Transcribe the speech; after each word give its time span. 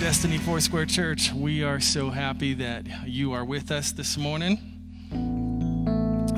Destiny 0.00 0.38
Foursquare 0.38 0.86
Church. 0.86 1.32
We 1.32 1.64
are 1.64 1.80
so 1.80 2.10
happy 2.10 2.54
that 2.54 3.08
you 3.08 3.32
are 3.32 3.44
with 3.44 3.72
us 3.72 3.90
this 3.90 4.16
morning. 4.16 4.56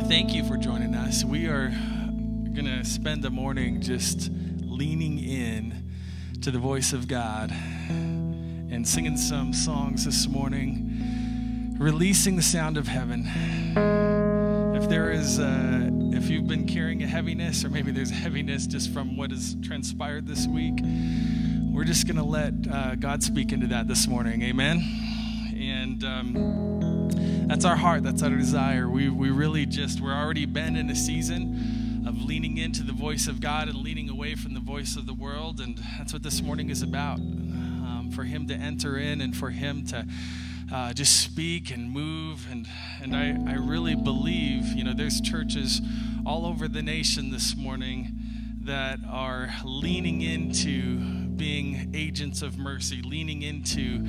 Thank 0.09 0.33
you 0.35 0.45
for 0.45 0.57
joining 0.57 0.95
us. 0.95 1.25
We 1.25 1.47
are 1.47 1.69
going 1.69 2.65
to 2.65 2.83
spend 2.87 3.23
the 3.23 3.29
morning 3.29 3.83
just 3.83 4.31
leaning 4.63 5.19
in 5.19 5.93
to 6.41 6.51
the 6.51 6.59
voice 6.59 6.95
of 6.95 7.07
God 7.07 7.53
and 7.91 8.89
singing 8.89 9.19
some 9.19 9.53
songs 9.53 10.07
this 10.07 10.27
morning, 10.27 11.77
releasing 11.79 12.37
the 12.37 12.43
sound 12.43 12.79
of 12.79 12.89
heaven. 12.89 13.27
If 14.75 14.89
there 14.89 15.13
is, 15.13 15.39
a, 15.39 15.91
if 16.15 16.31
you've 16.31 16.49
been 16.49 16.67
carrying 16.67 17.03
a 17.03 17.07
heaviness, 17.07 17.63
or 17.63 17.69
maybe 17.69 17.93
there's 17.93 18.11
a 18.11 18.15
heaviness 18.15 18.67
just 18.67 18.91
from 18.91 19.19
what 19.19 19.33
has 19.33 19.55
transpired 19.63 20.27
this 20.27 20.47
week, 20.47 20.79
we're 21.73 21.85
just 21.85 22.07
going 22.07 22.17
to 22.17 22.25
let 22.25 22.53
uh, 22.71 22.97
God 22.97 23.23
speak 23.23 23.53
into 23.53 23.69
that 23.69 23.87
this 23.87 24.09
morning. 24.09 24.43
Amen. 24.43 24.83
And 25.55 26.03
um, 26.05 27.47
that's 27.47 27.65
our 27.65 27.77
heart. 27.77 28.03
That's 28.03 28.23
our 28.23 28.31
desire. 28.31 28.89
We, 28.89 29.09
we 29.09 29.31
really 29.31 29.67
just, 29.67 30.01
we're 30.01 30.13
already 30.13 30.47
been 30.47 30.77
in 30.77 30.91
a 30.91 30.97
season 30.97 32.05
of 32.09 32.25
leaning 32.25 32.59
into 32.59 32.83
the 32.83 32.93
voice 32.93 33.29
of 33.29 33.41
God 33.41 33.69
and 33.69 33.79
leaning 33.79 34.11
away 34.11 34.35
from 34.35 34.55
the 34.55 34.61
voice 34.61 34.97
of 34.97 35.07
the 35.07 35.15
world. 35.15 35.61
And 35.61 35.81
that's 35.97 36.13
what 36.13 36.25
this 36.25 36.43
morning 36.43 36.71
is 36.71 36.83
about 36.83 37.19
um, 37.19 38.11
for 38.15 38.25
Him 38.25 38.49
to 38.49 38.55
enter 38.55 38.99
in 38.99 39.21
and 39.21 39.37
for 39.37 39.51
Him 39.51 39.87
to. 39.87 40.07
Uh, 40.73 40.93
just 40.93 41.25
speak 41.25 41.73
and 41.73 41.91
move 41.91 42.47
and 42.49 42.65
and 43.03 43.17
I, 43.17 43.37
I 43.51 43.57
really 43.57 43.97
believe 43.97 44.67
you 44.67 44.85
know 44.85 44.95
there's 44.95 45.21
churches 45.21 45.83
all 46.25 46.47
over 46.47 46.69
the 46.69 46.81
nation 46.81 47.33
this 47.33 47.57
morning 47.57 48.13
that 48.63 49.01
are 49.11 49.51
leaning 49.65 50.23
into 50.23 51.30
being 51.41 51.91
agents 51.95 52.43
of 52.43 52.59
mercy, 52.59 53.01
leaning 53.01 53.41
into 53.41 54.05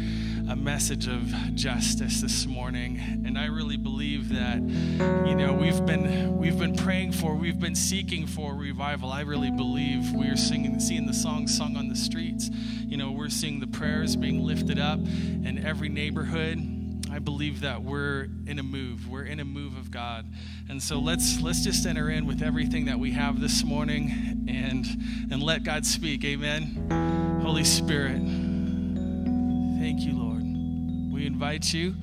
a 0.51 0.55
message 0.55 1.07
of 1.07 1.23
justice 1.55 2.19
this 2.19 2.45
morning. 2.45 2.99
And 3.25 3.37
I 3.37 3.45
really 3.45 3.77
believe 3.77 4.27
that, 4.35 4.57
you 4.59 5.35
know, 5.35 5.53
we've 5.53 5.85
been 5.85 6.37
we've 6.37 6.59
been 6.59 6.75
praying 6.75 7.13
for, 7.13 7.33
we've 7.33 7.57
been 7.57 7.73
seeking 7.73 8.27
for 8.27 8.53
revival. 8.53 9.13
I 9.13 9.21
really 9.21 9.49
believe 9.49 10.11
we 10.11 10.27
are 10.27 10.35
singing, 10.35 10.77
seeing 10.81 11.07
the 11.07 11.13
songs 11.13 11.55
sung 11.55 11.77
on 11.77 11.87
the 11.87 11.95
streets. 11.95 12.49
You 12.85 12.97
know, 12.97 13.11
we're 13.11 13.29
seeing 13.29 13.61
the 13.61 13.67
prayers 13.67 14.17
being 14.17 14.43
lifted 14.43 14.77
up 14.77 14.99
in 14.99 15.63
every 15.65 15.87
neighborhood. 15.87 16.57
I 17.11 17.19
believe 17.19 17.61
that 17.61 17.83
we're 17.83 18.29
in 18.45 18.57
a 18.57 18.63
move. 18.63 19.09
We're 19.09 19.25
in 19.25 19.41
a 19.41 19.45
move 19.45 19.77
of 19.77 19.91
God. 19.91 20.25
And 20.69 20.81
so 20.81 20.99
let's 20.99 21.41
let's 21.41 21.61
just 21.61 21.85
enter 21.85 22.09
in 22.09 22.25
with 22.25 22.41
everything 22.41 22.85
that 22.85 22.99
we 22.99 23.11
have 23.11 23.41
this 23.41 23.63
morning 23.63 24.47
and 24.47 24.85
and 25.29 25.43
let 25.43 25.63
God 25.63 25.85
speak. 25.85 26.23
Amen. 26.23 27.20
Holy 27.51 27.65
Spirit, 27.65 28.21
thank 29.81 29.99
you, 29.99 30.13
Lord. 30.17 30.41
We 31.11 31.25
invite 31.25 31.73
you 31.73 31.95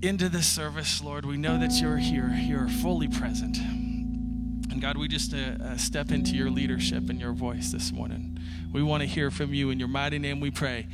into 0.00 0.28
this 0.28 0.46
service, 0.46 1.02
Lord. 1.02 1.26
We 1.26 1.36
know 1.36 1.58
that 1.58 1.72
you're 1.72 1.96
here, 1.96 2.32
you're 2.32 2.68
fully 2.68 3.08
present. 3.08 3.56
And 3.58 4.80
God, 4.80 4.96
we 4.96 5.08
just 5.08 5.34
uh, 5.34 5.60
uh, 5.60 5.76
step 5.76 6.12
into 6.12 6.36
your 6.36 6.50
leadership 6.50 7.10
and 7.10 7.20
your 7.20 7.32
voice 7.32 7.72
this 7.72 7.90
morning. 7.90 8.38
We 8.72 8.80
want 8.80 9.00
to 9.00 9.08
hear 9.08 9.32
from 9.32 9.52
you. 9.52 9.70
In 9.70 9.80
your 9.80 9.88
mighty 9.88 10.20
name 10.20 10.38
we 10.38 10.52
pray. 10.52 10.86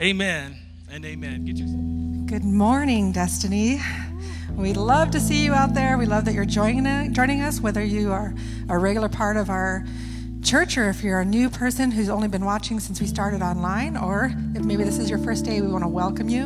Amen 0.00 0.56
and 0.90 1.04
amen. 1.04 1.44
Get. 1.44 1.56
Good 2.26 2.44
morning, 2.46 3.12
Destiny. 3.12 3.82
We 4.52 4.72
love 4.72 5.10
to 5.10 5.20
see 5.20 5.44
you 5.44 5.52
out 5.52 5.74
there. 5.74 5.98
We 5.98 6.06
love 6.06 6.24
that 6.24 6.32
you're 6.32 6.46
joining, 6.46 7.12
joining 7.12 7.42
us, 7.42 7.60
whether 7.60 7.84
you 7.84 8.12
are 8.12 8.32
a 8.70 8.78
regular 8.78 9.10
part 9.10 9.36
of 9.36 9.50
our 9.50 9.84
church, 10.52 10.76
or 10.76 10.90
if 10.90 11.02
you're 11.02 11.20
a 11.20 11.24
new 11.24 11.48
person 11.48 11.90
who's 11.90 12.10
only 12.10 12.28
been 12.28 12.44
watching 12.44 12.78
since 12.78 13.00
we 13.00 13.06
started 13.06 13.40
online, 13.40 13.96
or 13.96 14.30
if 14.54 14.62
maybe 14.62 14.84
this 14.84 14.98
is 14.98 15.08
your 15.08 15.18
first 15.20 15.46
day, 15.46 15.62
we 15.62 15.68
want 15.68 15.82
to 15.82 15.88
welcome 15.88 16.28
you. 16.28 16.44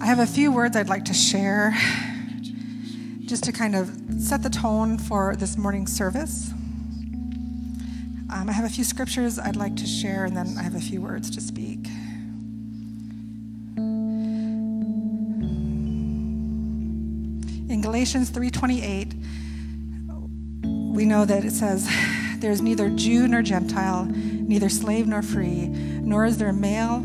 I 0.00 0.06
have 0.06 0.18
a 0.18 0.26
few 0.26 0.50
words 0.50 0.74
I'd 0.74 0.88
like 0.88 1.04
to 1.04 1.14
share 1.14 1.72
just 3.26 3.44
to 3.44 3.52
kind 3.52 3.76
of 3.76 3.96
set 4.18 4.42
the 4.42 4.50
tone 4.50 4.98
for 4.98 5.36
this 5.36 5.56
morning's 5.56 5.96
service. 5.96 6.50
Um, 8.28 8.46
I 8.48 8.52
have 8.52 8.64
a 8.64 8.70
few 8.70 8.82
scriptures 8.82 9.38
I'd 9.38 9.54
like 9.54 9.76
to 9.76 9.86
share, 9.86 10.24
and 10.24 10.36
then 10.36 10.56
I 10.58 10.64
have 10.64 10.74
a 10.74 10.80
few 10.80 11.00
words 11.00 11.30
to 11.30 11.40
speak. 11.40 11.86
In 17.68 17.80
Galatians 17.80 18.30
3:28, 18.30 19.14
we 20.96 21.04
know 21.04 21.24
that 21.26 21.44
it 21.44 21.52
says, 21.52 21.88
There 22.38 22.50
is 22.50 22.60
neither 22.60 22.90
Jew 22.90 23.26
nor 23.28 23.40
Gentile, 23.40 24.04
neither 24.04 24.68
slave 24.68 25.06
nor 25.06 25.22
free, 25.22 25.68
nor 25.68 26.26
is 26.26 26.36
there 26.36 26.52
male 26.52 27.02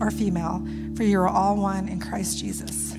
or 0.00 0.10
female, 0.10 0.66
for 0.94 1.04
you 1.04 1.18
are 1.20 1.28
all 1.28 1.56
one 1.56 1.88
in 1.88 2.00
Christ 2.00 2.38
Jesus. 2.38 2.94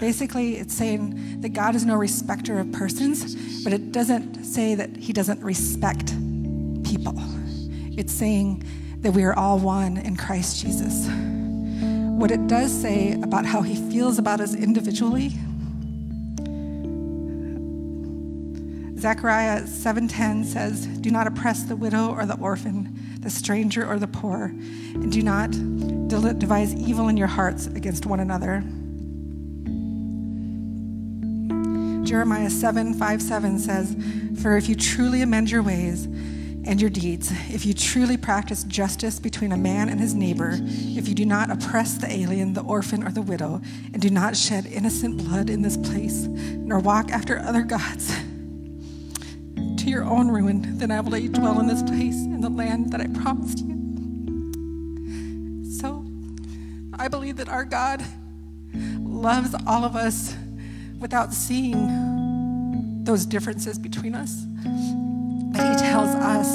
Basically, 0.00 0.56
it's 0.56 0.72
saying 0.72 1.40
that 1.42 1.50
God 1.50 1.74
is 1.74 1.84
no 1.84 1.96
respecter 1.96 2.58
of 2.58 2.72
persons, 2.72 3.62
but 3.62 3.74
it 3.74 3.92
doesn't 3.92 4.44
say 4.44 4.74
that 4.74 4.96
He 4.96 5.12
doesn't 5.12 5.42
respect 5.42 6.14
people. 6.82 7.14
It's 7.96 8.12
saying 8.12 8.64
that 9.00 9.12
we 9.12 9.24
are 9.24 9.34
all 9.34 9.58
one 9.58 9.98
in 9.98 10.16
Christ 10.16 10.62
Jesus. 10.62 11.08
What 12.18 12.30
it 12.30 12.46
does 12.46 12.72
say 12.72 13.12
about 13.12 13.44
how 13.44 13.60
He 13.60 13.74
feels 13.90 14.18
about 14.18 14.40
us 14.40 14.54
individually 14.54 15.32
Zechariah 18.98 19.66
7:10 19.66 20.44
says, 20.44 20.86
"Do 20.86 21.10
not 21.10 21.26
oppress 21.26 21.62
the 21.62 21.76
widow 21.76 22.10
or 22.10 22.26
the 22.26 22.36
orphan, 22.36 22.98
the 23.20 23.30
stranger 23.30 23.86
or 23.86 23.98
the 23.98 24.08
poor, 24.08 24.52
and 24.94 25.12
do 25.12 25.22
not 25.22 25.50
devise 26.38 26.74
evil 26.74 27.08
in 27.08 27.16
your 27.16 27.28
hearts 27.28 27.66
against 27.66 28.06
one 28.06 28.20
another." 28.20 28.64
Jeremiah 32.08 32.48
7, 32.48 32.94
5, 32.94 33.20
7 33.20 33.58
says, 33.58 33.94
For 34.40 34.56
if 34.56 34.66
you 34.66 34.74
truly 34.74 35.20
amend 35.20 35.50
your 35.50 35.62
ways 35.62 36.06
and 36.64 36.80
your 36.80 36.88
deeds, 36.88 37.30
if 37.50 37.66
you 37.66 37.74
truly 37.74 38.16
practice 38.16 38.64
justice 38.64 39.20
between 39.20 39.52
a 39.52 39.58
man 39.58 39.90
and 39.90 40.00
his 40.00 40.14
neighbor, 40.14 40.58
if 40.62 41.06
you 41.06 41.14
do 41.14 41.26
not 41.26 41.50
oppress 41.50 41.98
the 41.98 42.10
alien, 42.10 42.54
the 42.54 42.62
orphan, 42.62 43.06
or 43.06 43.10
the 43.10 43.20
widow, 43.20 43.60
and 43.92 44.00
do 44.00 44.08
not 44.08 44.38
shed 44.38 44.64
innocent 44.64 45.18
blood 45.18 45.50
in 45.50 45.60
this 45.60 45.76
place, 45.76 46.26
nor 46.26 46.78
walk 46.78 47.10
after 47.10 47.38
other 47.38 47.62
gods, 47.62 48.10
your 49.98 50.06
own 50.06 50.28
ruin, 50.28 50.78
then 50.78 50.92
I 50.92 51.00
will 51.00 51.10
let 51.10 51.22
you 51.22 51.28
dwell 51.28 51.58
in 51.58 51.66
this 51.66 51.82
place, 51.82 52.14
in 52.14 52.40
the 52.40 52.48
land 52.48 52.92
that 52.92 53.00
I 53.00 53.08
promised 53.08 53.58
you. 53.58 53.74
So 55.72 56.06
I 56.96 57.08
believe 57.08 57.36
that 57.38 57.48
our 57.48 57.64
God 57.64 58.04
loves 59.00 59.56
all 59.66 59.84
of 59.84 59.96
us 59.96 60.36
without 61.00 61.34
seeing 61.34 63.02
those 63.02 63.26
differences 63.26 63.76
between 63.76 64.14
us. 64.14 64.44
But 65.52 65.68
He 65.68 65.76
tells 65.78 66.14
us 66.14 66.54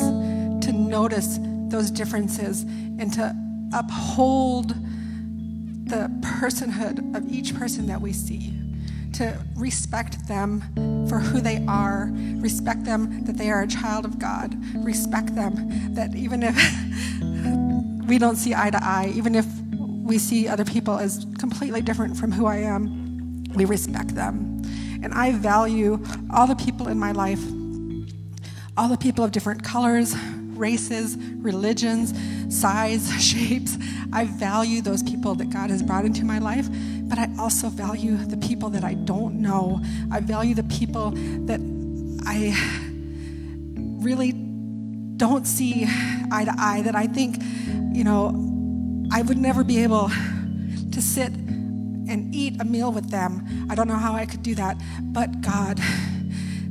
to 0.66 0.72
notice 0.72 1.38
those 1.68 1.92
differences 1.92 2.62
and 2.62 3.12
to 3.12 3.36
uphold 3.74 4.70
the 5.90 6.10
personhood 6.22 7.14
of 7.14 7.30
each 7.30 7.56
person 7.56 7.88
that 7.88 8.00
we 8.00 8.14
see 8.14 8.54
to 9.14 9.38
respect 9.56 10.28
them 10.28 10.62
for 11.08 11.20
who 11.20 11.40
they 11.40 11.64
are, 11.68 12.10
respect 12.38 12.84
them 12.86 13.24
that 13.26 13.38
they 13.38 13.50
are 13.50 13.62
a 13.62 13.68
child 13.68 14.06
of 14.06 14.20
God, 14.20 14.56
respect 14.76 15.36
them 15.36 15.94
that 15.94 16.16
even 16.16 16.44
if 16.44 16.56
we 18.08 18.18
don't 18.18 18.36
see 18.36 18.54
eye 18.54 18.70
to 18.70 18.84
eye, 18.84 19.12
even 19.16 19.36
if 19.36 19.46
we 20.04 20.18
see 20.18 20.48
other 20.48 20.66
people 20.66 20.98
as 20.98 21.26
completely 21.40 21.82
different 21.82 22.18
from 22.18 22.32
who 22.32 22.46
I 22.46 22.58
am, 22.58 23.44
we 23.56 23.66
respect 23.66 24.16
them. 24.16 24.62
And 25.04 25.14
I 25.14 25.32
value 25.32 26.04
all 26.32 26.48
the 26.48 26.56
people 26.56 26.88
in 26.88 26.98
my 26.98 27.12
life, 27.12 27.42
all 28.76 28.90
the 28.90 28.98
people 28.98 29.24
of 29.24 29.32
different 29.32 29.64
colors, 29.64 30.16
races, 30.56 31.18
religions, 31.18 32.14
size, 32.50 33.12
shapes. 33.24 33.78
I 34.12 34.26
value 34.26 34.82
those 34.82 35.04
people 35.04 35.36
that 35.36 35.50
God 35.50 35.70
has 35.70 35.82
brought 35.82 36.06
into 36.06 36.26
my 36.26 36.40
life, 36.40 36.68
but 37.04 37.18
I 37.18 37.30
also 37.40 37.70
value 37.70 38.16
the 38.16 38.38
people 38.64 38.80
that 38.80 38.86
I 38.86 38.94
don't 38.94 39.42
know. 39.42 39.82
I 40.10 40.22
value 40.22 40.56
the 40.56 40.64
people 40.64 41.12
that 41.48 41.60
I 42.26 42.56
really 43.76 44.32
don't 45.18 45.46
see 45.46 45.84
eye 46.32 46.46
to 46.46 46.54
eye, 46.58 46.82
that 46.84 46.96
I 46.96 47.08
think, 47.08 47.44
you 47.92 48.06
know, 48.06 48.30
I 49.12 49.22
would 49.22 49.38
never 49.38 49.66
be 49.66 49.84
able 49.84 50.08
to 50.92 51.02
sit 51.02 51.34
and 51.34 52.34
eat 52.34 52.62
a 52.62 52.64
meal 52.64 52.94
with 52.94 53.10
them. 53.10 53.68
I 53.70 53.76
don't 53.76 53.90
know 53.90 53.98
how 53.98 54.14
I 54.14 54.26
could 54.26 54.44
do 54.44 54.56
that, 54.56 54.82
but 55.02 55.42
God 55.42 55.82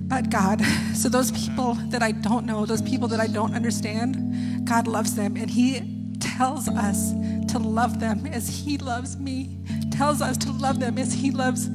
but 0.09 0.31
God. 0.31 0.63
So, 0.95 1.09
those 1.09 1.31
people 1.33 1.75
that 1.89 2.03
I 2.03 2.13
don't 2.13 2.45
know, 2.45 2.67
those 2.67 2.83
people 2.83 3.09
that 3.09 3.21
I 3.21 3.27
don't 3.27 3.55
understand, 3.55 4.67
God 4.67 4.87
loves 4.87 5.15
them. 5.15 5.37
And 5.37 5.51
He 5.51 6.17
tells 6.21 6.69
us 6.69 7.13
to 7.53 7.59
love 7.59 7.99
them 7.99 8.27
as 8.27 8.47
He 8.49 8.77
loves 8.77 9.17
me, 9.19 9.59
tells 9.93 10.21
us 10.23 10.37
to 10.39 10.53
love 10.53 10.81
them 10.81 10.99
as 10.99 11.13
He 11.13 11.31
loves 11.31 11.71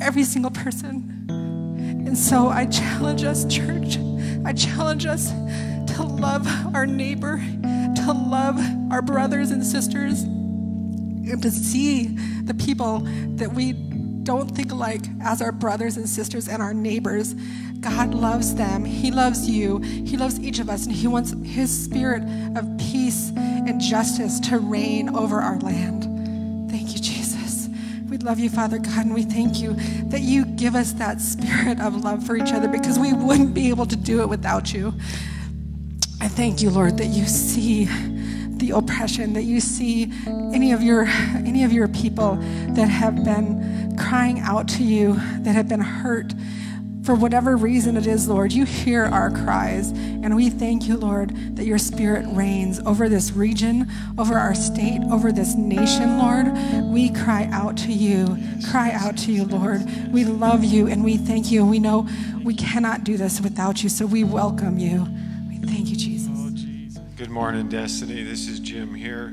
every 0.00 0.24
single 0.24 0.50
person. 0.50 1.26
And 1.28 2.16
so, 2.16 2.48
I 2.48 2.66
challenge 2.66 3.24
us, 3.24 3.44
church, 3.44 3.98
I 4.44 4.52
challenge 4.52 5.06
us 5.06 5.30
to 5.94 6.02
love 6.02 6.46
our 6.74 6.86
neighbor, 6.86 7.38
to 7.38 8.12
love 8.12 8.60
our 8.90 9.02
brothers 9.02 9.50
and 9.50 9.64
sisters 9.64 10.22
and 10.22 11.42
to 11.42 11.50
see 11.50 12.06
the 12.44 12.54
people 12.54 13.00
that 13.36 13.52
we 13.52 13.72
don't 13.72 14.48
think 14.48 14.72
alike 14.72 15.02
as 15.22 15.40
our 15.40 15.52
brothers 15.52 15.96
and 15.96 16.08
sisters 16.08 16.48
and 16.48 16.62
our 16.62 16.74
neighbors. 16.74 17.34
God 17.80 18.14
loves 18.14 18.54
them. 18.54 18.84
He 18.84 19.10
loves 19.10 19.48
you. 19.48 19.78
He 19.78 20.16
loves 20.16 20.40
each 20.40 20.58
of 20.58 20.68
us, 20.68 20.86
and 20.86 20.94
He 20.94 21.06
wants 21.06 21.34
His 21.44 21.84
spirit 21.84 22.22
of 22.56 22.66
peace 22.78 23.32
and 23.36 23.80
justice 23.80 24.40
to 24.40 24.58
reign 24.58 25.14
over 25.14 25.40
our 25.40 25.58
land. 25.58 26.15
Love 28.26 28.40
you, 28.40 28.50
Father 28.50 28.78
God, 28.78 29.06
and 29.06 29.14
we 29.14 29.22
thank 29.22 29.60
you 29.60 29.74
that 30.06 30.20
you 30.20 30.44
give 30.44 30.74
us 30.74 30.90
that 30.94 31.20
spirit 31.20 31.78
of 31.80 32.02
love 32.02 32.26
for 32.26 32.36
each 32.36 32.52
other 32.52 32.66
because 32.66 32.98
we 32.98 33.12
wouldn't 33.12 33.54
be 33.54 33.68
able 33.68 33.86
to 33.86 33.94
do 33.94 34.20
it 34.20 34.28
without 34.28 34.74
you. 34.74 34.92
I 36.20 36.26
thank 36.26 36.60
you, 36.60 36.70
Lord, 36.70 36.98
that 36.98 37.06
you 37.06 37.24
see 37.24 37.84
the 37.84 38.72
oppression, 38.72 39.32
that 39.34 39.44
you 39.44 39.60
see 39.60 40.12
any 40.52 40.72
of 40.72 40.82
your 40.82 41.04
any 41.04 41.62
of 41.62 41.72
your 41.72 41.86
people 41.86 42.34
that 42.70 42.88
have 42.88 43.22
been 43.22 43.94
crying 43.96 44.40
out 44.40 44.66
to 44.70 44.82
you, 44.82 45.14
that 45.42 45.54
have 45.54 45.68
been 45.68 45.80
hurt 45.80 46.34
for 47.06 47.14
whatever 47.14 47.56
reason 47.56 47.96
it 47.96 48.08
is, 48.08 48.28
Lord, 48.28 48.52
you 48.52 48.64
hear 48.64 49.04
our 49.04 49.30
cries. 49.30 49.90
And 49.90 50.34
we 50.34 50.50
thank 50.50 50.88
you, 50.88 50.96
Lord, 50.96 51.56
that 51.56 51.64
your 51.64 51.78
spirit 51.78 52.26
reigns 52.30 52.80
over 52.80 53.08
this 53.08 53.30
region, 53.30 53.88
over 54.18 54.36
our 54.36 54.56
state, 54.56 55.00
over 55.12 55.30
this 55.30 55.54
nation, 55.54 56.18
Lord. 56.18 56.52
We 56.92 57.10
cry 57.10 57.48
out 57.52 57.76
to 57.78 57.92
you, 57.92 58.36
cry 58.68 58.90
out 58.90 59.16
to 59.18 59.32
you, 59.32 59.44
Lord. 59.44 60.12
We 60.12 60.24
love 60.24 60.64
you 60.64 60.88
and 60.88 61.04
we 61.04 61.16
thank 61.16 61.52
you. 61.52 61.64
We 61.64 61.78
know 61.78 62.08
we 62.42 62.54
cannot 62.54 63.04
do 63.04 63.16
this 63.16 63.40
without 63.40 63.84
you, 63.84 63.88
so 63.88 64.04
we 64.04 64.24
welcome 64.24 64.76
you. 64.76 65.06
We 65.48 65.58
thank 65.58 65.88
you, 65.88 65.96
Jesus. 65.96 66.98
Good 67.14 67.30
morning, 67.30 67.68
Destiny. 67.68 68.24
This 68.24 68.48
is 68.48 68.58
Jim 68.58 68.92
here. 68.92 69.26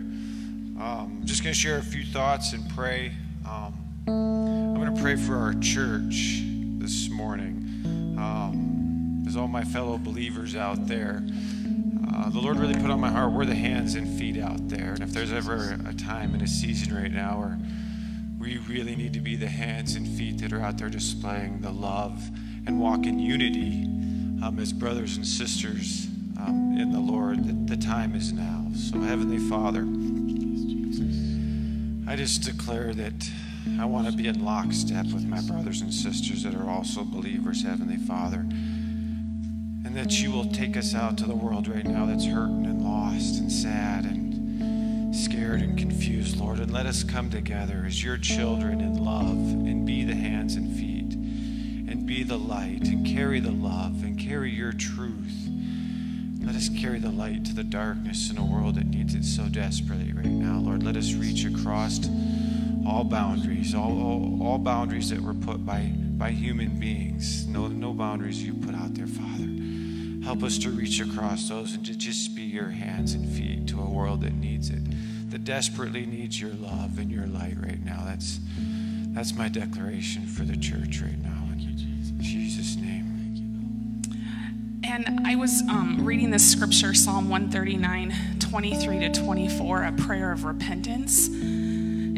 Um, 0.79 1.21
just 1.25 1.41
going 1.41 1.53
to 1.53 1.59
share 1.59 1.79
a 1.79 1.83
few 1.83 2.05
thoughts 2.05 2.53
and 2.53 2.69
pray. 2.69 3.13
Um, 3.49 3.73
I'm 4.05 4.75
going 4.75 4.93
to 4.93 5.01
pray 5.01 5.15
for 5.15 5.37
our 5.37 5.55
church 5.55 6.43
this 6.77 7.09
morning. 7.09 7.62
Um, 8.17 9.23
as 9.27 9.35
all 9.35 9.47
my 9.47 9.63
fellow 9.63 9.97
believers 9.97 10.55
out 10.55 10.87
there, 10.87 11.23
uh, 12.13 12.29
the 12.29 12.39
Lord 12.39 12.57
really 12.57 12.75
put 12.75 12.91
on 12.91 12.99
my 12.99 13.09
heart, 13.09 13.31
we're 13.31 13.45
the 13.45 13.55
hands 13.55 13.95
and 13.95 14.07
feet 14.19 14.37
out 14.37 14.69
there. 14.69 14.93
And 14.93 15.01
if 15.01 15.11
there's 15.11 15.31
ever 15.33 15.77
a 15.87 15.93
time 15.93 16.33
and 16.33 16.43
a 16.43 16.47
season 16.47 16.95
right 16.95 17.11
now 17.11 17.39
where 17.39 17.59
we 18.39 18.57
really 18.57 18.95
need 18.95 19.13
to 19.13 19.21
be 19.21 19.35
the 19.35 19.47
hands 19.47 19.95
and 19.95 20.07
feet 20.07 20.39
that 20.41 20.53
are 20.53 20.61
out 20.61 20.77
there 20.77 20.89
displaying 20.89 21.61
the 21.61 21.71
love 21.71 22.29
and 22.67 22.79
walk 22.79 23.05
in 23.05 23.17
unity 23.17 23.83
um, 24.43 24.57
as 24.59 24.73
brothers 24.73 25.15
and 25.15 25.25
sisters 25.25 26.07
um, 26.37 26.77
in 26.77 26.91
the 26.91 26.99
Lord, 26.99 27.67
the 27.67 27.77
time 27.77 28.15
is 28.15 28.33
now. 28.33 28.67
So, 28.75 28.99
Heavenly 28.99 29.39
Father, 29.49 29.81
I 32.11 32.15
just 32.15 32.43
declare 32.43 32.93
that 32.93 33.29
I 33.79 33.85
want 33.85 34.07
to 34.07 34.13
be 34.13 34.27
in 34.27 34.43
lockstep 34.43 35.07
with 35.07 35.25
my 35.25 35.41
brothers 35.41 35.81
and 35.81 35.93
sisters 35.93 36.43
that 36.43 36.53
are 36.53 36.69
also 36.69 37.03
believers, 37.03 37.63
Heavenly 37.63 37.97
Father. 37.97 38.39
And 38.39 39.95
that 39.95 40.21
you 40.21 40.31
will 40.31 40.49
take 40.51 40.75
us 40.75 40.93
out 40.93 41.17
to 41.19 41.25
the 41.25 41.35
world 41.35 41.67
right 41.67 41.85
now 41.85 42.05
that's 42.05 42.25
hurting 42.25 42.65
and 42.65 42.81
lost 42.81 43.39
and 43.39 43.51
sad 43.51 44.05
and 44.05 45.15
scared 45.15 45.61
and 45.61 45.77
confused, 45.77 46.37
Lord. 46.37 46.59
And 46.59 46.71
let 46.71 46.85
us 46.85 47.03
come 47.03 47.29
together 47.29 47.83
as 47.85 48.03
your 48.03 48.17
children 48.17 48.81
in 48.81 49.03
love 49.03 49.27
and 49.27 49.85
be 49.85 50.03
the 50.03 50.15
hands 50.15 50.55
and 50.55 50.75
feet 50.75 51.13
and 51.13 52.05
be 52.05 52.23
the 52.23 52.37
light 52.37 52.87
and 52.87 53.05
carry 53.05 53.39
the 53.39 53.51
love 53.51 54.03
and 54.03 54.19
carry 54.19 54.51
your 54.51 54.73
truth. 54.73 55.49
Let 56.41 56.55
us 56.55 56.69
carry 56.69 56.99
the 56.99 57.11
light 57.11 57.45
to 57.45 57.53
the 57.53 57.63
darkness 57.63 58.29
in 58.29 58.37
a 58.37 58.45
world 58.45 58.75
that 58.75 58.87
needs 58.87 59.15
it 59.15 59.23
so 59.23 59.43
desperately 59.43 60.11
right 60.11 60.25
now. 60.25 60.59
Lord, 60.59 60.83
let 60.83 60.97
us 60.97 61.13
reach 61.13 61.45
across 61.45 61.99
all 62.85 63.03
boundaries, 63.03 63.73
all, 63.73 64.01
all, 64.01 64.39
all 64.41 64.57
boundaries 64.57 65.09
that 65.09 65.21
were 65.21 65.33
put 65.33 65.65
by, 65.65 65.91
by 66.17 66.31
human 66.31 66.79
beings. 66.79 67.47
No, 67.47 67.67
no 67.67 67.93
boundaries 67.93 68.43
you 68.43 68.53
put 68.53 68.75
out 68.75 68.93
there, 68.93 69.07
Father. 69.07 69.49
Help 70.23 70.43
us 70.43 70.57
to 70.59 70.69
reach 70.69 71.01
across 71.01 71.49
those 71.49 71.73
and 71.73 71.85
to 71.85 71.97
just 71.97 72.35
be 72.35 72.43
your 72.43 72.69
hands 72.69 73.13
and 73.13 73.27
feet 73.27 73.67
to 73.67 73.81
a 73.81 73.89
world 73.89 74.21
that 74.21 74.33
needs 74.33 74.69
it, 74.69 74.81
that 75.31 75.43
desperately 75.43 76.05
needs 76.05 76.39
your 76.39 76.53
love 76.53 76.97
and 76.97 77.11
your 77.11 77.27
light 77.27 77.55
right 77.61 77.83
now. 77.83 78.03
That's, 78.05 78.39
that's 79.09 79.33
my 79.33 79.49
declaration 79.49 80.25
for 80.25 80.43
the 80.43 80.55
church 80.55 81.01
right 81.01 81.21
now. 81.21 81.43
In 81.51 82.21
Jesus' 82.21 82.75
name. 82.77 83.13
And 84.85 85.21
I 85.25 85.35
was 85.35 85.61
um, 85.69 86.05
reading 86.05 86.29
this 86.29 86.49
scripture, 86.49 86.93
Psalm 86.93 87.29
139, 87.29 88.13
23 88.39 88.99
to 88.99 89.09
24, 89.09 89.83
a 89.83 89.91
prayer 89.93 90.31
of 90.31 90.43
repentance. 90.45 91.29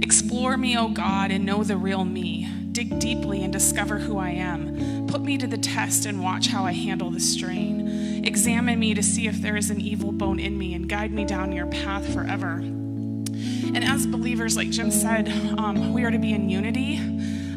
Explore 0.01 0.57
me, 0.57 0.77
O 0.77 0.89
God, 0.89 1.31
and 1.31 1.45
know 1.45 1.63
the 1.63 1.77
real 1.77 2.06
me. 2.06 2.50
Dig 2.71 3.00
deeply 3.00 3.44
and 3.44 3.53
discover 3.53 4.00
who 4.00 4.18
I 4.18 4.31
am. 4.31 5.07
Put 5.07 5.21
me 5.21 5.38
to 5.38 5.47
the 5.47 5.57
test 5.57 6.06
and 6.06 6.21
watch 6.21 6.47
how 6.47 6.65
I 6.65 6.74
handle 6.74 7.09
the 7.09 7.19
strain. 7.19 8.25
Examine 8.25 8.80
me 8.80 8.94
to 8.94 9.01
see 9.01 9.27
if 9.27 9.42
there 9.42 9.56
is 9.56 9.69
an 9.69 9.80
evil 9.80 10.12
bone 10.12 10.39
in 10.39 10.57
me 10.57 10.74
and 10.74 10.89
guide 10.89 11.12
me 11.12 11.24
down 11.24 11.51
your 11.51 11.68
path 11.68 12.13
forever. 12.13 12.56
And 12.56 13.83
as 13.83 14.06
believers, 14.06 14.57
like 14.57 14.69
Jim 14.69 14.92
said, 14.92 15.30
um, 15.57 15.94
we 15.94 16.03
are 16.03 16.12
to 16.12 16.19
be 16.19 16.33
in 16.33 16.50
unity. 16.50 16.97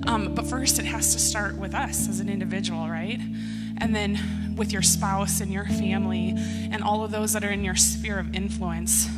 Um, 0.07 0.35
but 0.35 0.47
first, 0.47 0.79
it 0.79 0.85
has 0.85 1.13
to 1.13 1.19
start 1.19 1.57
with 1.57 1.75
us 1.75 2.09
as 2.09 2.21
an 2.21 2.29
individual, 2.29 2.89
right? 2.89 3.21
And 3.79 3.95
then 3.95 4.55
with 4.57 4.73
your 4.73 4.83
spouse 4.83 5.41
and 5.41 5.53
your 5.53 5.65
family 5.65 6.35
and 6.37 6.83
all 6.83 7.05
of 7.05 7.11
those 7.11 7.33
that 7.33 7.45
are 7.45 7.51
in 7.51 7.65
your 7.65 7.77
sphere 7.77 8.19
of 8.19 8.35
influence. 8.35 9.09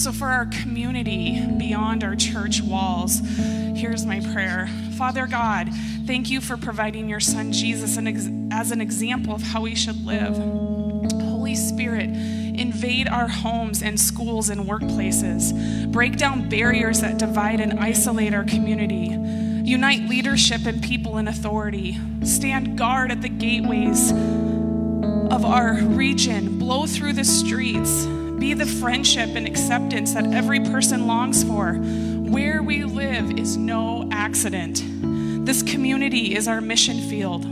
So, 0.00 0.12
for 0.12 0.28
our 0.28 0.46
community 0.46 1.44
beyond 1.58 2.04
our 2.04 2.16
church 2.16 2.62
walls, 2.62 3.20
here's 3.76 4.06
my 4.06 4.20
prayer 4.32 4.66
Father 4.96 5.26
God, 5.26 5.68
thank 6.06 6.30
you 6.30 6.40
for 6.40 6.56
providing 6.56 7.06
your 7.06 7.20
son 7.20 7.52
Jesus 7.52 7.98
as 7.98 8.70
an 8.70 8.80
example 8.80 9.34
of 9.34 9.42
how 9.42 9.60
we 9.60 9.74
should 9.74 10.06
live. 10.06 10.38
Holy 10.38 11.54
Spirit, 11.54 12.08
invade 12.08 13.08
our 13.08 13.28
homes 13.28 13.82
and 13.82 14.00
schools 14.00 14.48
and 14.48 14.62
workplaces. 14.62 15.92
Break 15.92 16.16
down 16.16 16.48
barriers 16.48 17.02
that 17.02 17.18
divide 17.18 17.60
and 17.60 17.78
isolate 17.78 18.32
our 18.32 18.44
community. 18.44 19.08
Unite 19.68 20.08
leadership 20.08 20.64
and 20.64 20.82
people 20.82 21.18
in 21.18 21.28
authority. 21.28 21.98
Stand 22.24 22.78
guard 22.78 23.12
at 23.12 23.20
the 23.20 23.28
gateways 23.28 24.12
of 24.12 25.44
our 25.44 25.74
region. 25.74 26.58
Blow 26.58 26.86
through 26.86 27.12
the 27.12 27.24
streets. 27.24 28.06
Be 28.40 28.54
the 28.54 28.64
friendship 28.64 29.36
and 29.36 29.46
acceptance 29.46 30.14
that 30.14 30.32
every 30.32 30.60
person 30.60 31.06
longs 31.06 31.44
for. 31.44 31.74
Where 31.74 32.62
we 32.62 32.84
live 32.84 33.38
is 33.38 33.58
no 33.58 34.08
accident. 34.10 34.82
This 35.44 35.62
community 35.62 36.34
is 36.34 36.48
our 36.48 36.62
mission 36.62 36.98
field. 37.10 37.44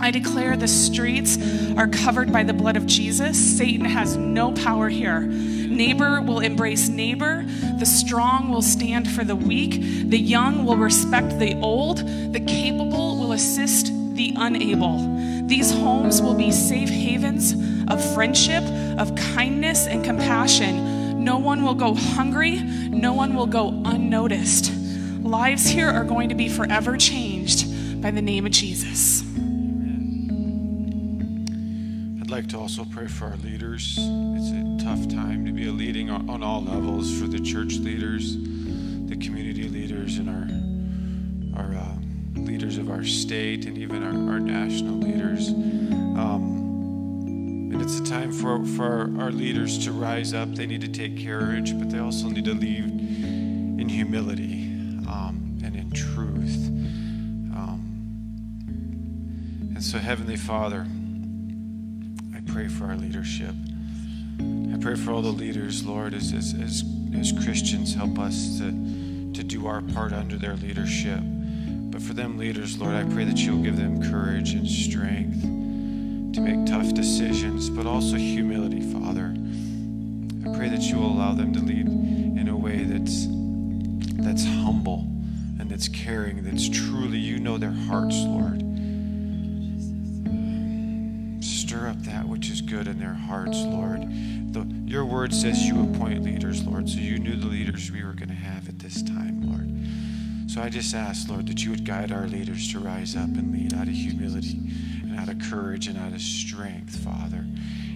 I 0.00 0.10
declare 0.10 0.56
the 0.56 0.66
streets 0.66 1.38
are 1.76 1.86
covered 1.86 2.32
by 2.32 2.42
the 2.42 2.52
blood 2.52 2.76
of 2.76 2.84
Jesus. 2.84 3.38
Satan 3.38 3.84
has 3.84 4.16
no 4.16 4.50
power 4.50 4.88
here. 4.88 5.20
Neighbor 5.20 6.20
will 6.20 6.40
embrace 6.40 6.88
neighbor. 6.88 7.44
The 7.78 7.86
strong 7.86 8.50
will 8.50 8.60
stand 8.60 9.08
for 9.08 9.22
the 9.22 9.36
weak. 9.36 9.80
The 10.10 10.18
young 10.18 10.66
will 10.66 10.76
respect 10.76 11.38
the 11.38 11.54
old. 11.60 11.98
The 12.32 12.40
capable 12.40 13.20
will 13.20 13.32
assist 13.32 13.92
the 14.16 14.34
unable. 14.36 14.98
These 15.46 15.70
homes 15.70 16.20
will 16.20 16.34
be 16.34 16.50
safe 16.50 16.88
havens 16.88 17.54
of 17.88 18.14
friendship, 18.14 18.62
of 18.98 19.14
kindness, 19.34 19.86
and 19.86 20.04
compassion. 20.04 21.24
No 21.24 21.38
one 21.38 21.62
will 21.62 21.74
go 21.74 21.94
hungry, 21.94 22.60
no 22.60 23.12
one 23.12 23.34
will 23.34 23.46
go 23.46 23.68
unnoticed. 23.84 24.72
Lives 25.22 25.66
here 25.66 25.88
are 25.88 26.04
going 26.04 26.28
to 26.28 26.34
be 26.34 26.48
forever 26.48 26.96
changed 26.96 28.00
by 28.00 28.10
the 28.10 28.22
name 28.22 28.46
of 28.46 28.52
Jesus. 28.52 29.22
I'd 32.22 32.30
like 32.30 32.48
to 32.48 32.58
also 32.58 32.84
pray 32.84 33.06
for 33.06 33.26
our 33.26 33.36
leaders. 33.36 33.98
It's 33.98 34.50
a 34.50 34.84
tough 34.84 35.08
time 35.08 35.44
to 35.46 35.52
be 35.52 35.66
a 35.68 35.72
leading 35.72 36.10
on 36.10 36.42
all 36.42 36.62
levels 36.62 37.18
for 37.18 37.26
the 37.26 37.40
church 37.40 37.78
leaders, 37.78 38.36
the 38.36 39.16
community 39.16 39.68
leaders, 39.68 40.18
and 40.18 40.28
our 40.28 40.46
our 41.58 41.74
uh, 41.74 41.96
leaders 42.36 42.78
of 42.78 42.90
our 42.90 43.02
state 43.02 43.66
and 43.66 43.76
even 43.76 44.02
our, 44.02 44.34
our 44.34 44.38
national 44.38 44.96
leaders. 44.98 45.48
Um, 45.48 46.57
and 47.70 47.82
it's 47.82 47.98
a 47.98 48.04
time 48.04 48.32
for, 48.32 48.64
for 48.64 49.12
our, 49.20 49.30
leaders 49.30 49.84
to 49.84 49.92
rise 49.92 50.32
up. 50.32 50.54
They 50.54 50.66
need 50.66 50.80
to 50.80 50.88
take 50.88 51.22
courage, 51.22 51.78
but 51.78 51.90
they 51.90 51.98
also 51.98 52.28
need 52.28 52.46
to 52.46 52.54
lead 52.54 52.84
in 52.84 53.88
humility 53.88 54.64
um, 55.06 55.58
and 55.62 55.76
in 55.76 55.90
truth. 55.90 56.68
Um, 57.54 57.82
and 59.74 59.84
so, 59.84 59.98
Heavenly 59.98 60.36
Father, 60.36 60.86
I 62.34 62.40
pray 62.50 62.68
for 62.68 62.86
our 62.86 62.96
leadership. 62.96 63.54
I 64.40 64.78
pray 64.80 64.94
for 64.94 65.12
all 65.12 65.20
the 65.20 65.28
leaders, 65.28 65.84
Lord, 65.84 66.14
as, 66.14 66.32
as, 66.32 66.54
as, 66.54 66.84
as 67.14 67.32
Christians, 67.44 67.94
help 67.94 68.18
us 68.18 68.58
to, 68.60 68.70
to 69.34 69.44
do 69.44 69.66
our 69.66 69.82
part 69.82 70.14
under 70.14 70.38
their 70.38 70.56
leadership. 70.56 71.20
But 71.22 72.00
for 72.00 72.14
them 72.14 72.38
leaders, 72.38 72.80
Lord, 72.80 72.94
I 72.94 73.04
pray 73.04 73.24
that 73.24 73.36
you'll 73.36 73.62
give 73.62 73.76
them 73.76 74.10
courage 74.10 74.52
and 74.52 74.66
strength 74.66 75.57
to 76.38 76.44
make 76.44 76.66
tough 76.66 76.94
decisions, 76.94 77.68
but 77.68 77.84
also 77.84 78.16
humility, 78.16 78.80
Father. 78.80 79.34
I 80.46 80.56
pray 80.56 80.68
that 80.68 80.82
you 80.82 80.96
will 80.96 81.12
allow 81.12 81.34
them 81.34 81.52
to 81.52 81.58
lead 81.58 81.88
in 81.88 82.48
a 82.48 82.56
way 82.56 82.84
that's 82.84 83.26
that's 84.22 84.44
humble 84.44 85.00
and 85.58 85.68
that's 85.68 85.88
caring, 85.88 86.44
that's 86.44 86.68
truly 86.68 87.18
you 87.18 87.40
know 87.40 87.58
their 87.58 87.72
hearts, 87.72 88.16
Lord. 88.18 88.60
Stir 91.42 91.88
up 91.88 92.00
that 92.04 92.28
which 92.28 92.50
is 92.50 92.60
good 92.60 92.86
in 92.86 93.00
their 93.00 93.14
hearts, 93.14 93.58
Lord. 93.58 94.02
The, 94.52 94.64
your 94.86 95.04
word 95.04 95.34
says 95.34 95.66
you 95.66 95.82
appoint 95.82 96.22
leaders, 96.22 96.64
Lord, 96.64 96.88
so 96.88 96.98
you 96.98 97.18
knew 97.18 97.34
the 97.34 97.46
leaders 97.46 97.90
we 97.90 98.04
were 98.04 98.12
going 98.12 98.28
to 98.28 98.34
have 98.34 98.68
at 98.68 98.78
this 98.78 99.02
time, 99.02 99.42
Lord. 99.42 100.50
So 100.50 100.62
I 100.62 100.68
just 100.68 100.94
ask, 100.94 101.28
Lord, 101.28 101.48
that 101.48 101.64
you 101.64 101.70
would 101.70 101.84
guide 101.84 102.12
our 102.12 102.26
leaders 102.26 102.70
to 102.72 102.78
rise 102.78 103.16
up 103.16 103.28
and 103.28 103.52
lead 103.52 103.74
out 103.74 103.88
of 103.88 103.94
humility 103.94 104.60
out 105.18 105.28
of 105.28 105.38
courage 105.50 105.88
and 105.88 105.98
out 105.98 106.12
of 106.12 106.20
strength, 106.20 106.96
Father 106.96 107.44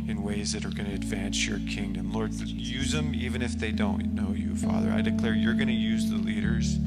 in 0.09 0.23
ways 0.23 0.53
that 0.53 0.65
are 0.65 0.71
going 0.71 0.89
to 0.89 0.95
advance 0.95 1.47
your 1.47 1.61
kingdom. 1.61 2.13
Lord, 2.13 2.33
use 2.35 2.93
them 2.93 3.15
even 3.15 3.41
if 3.41 3.59
they 3.59 3.71
don't 3.71 4.15
know 4.15 4.33
you, 4.33 4.57
Father. 4.57 4.91
I 4.91 5.01
declare 5.01 5.35
you're 5.35 5.55
going 5.55 5.69
to 5.69 5.73
use 5.73 6.11
the 6.11 6.17
leaders 6.17 6.79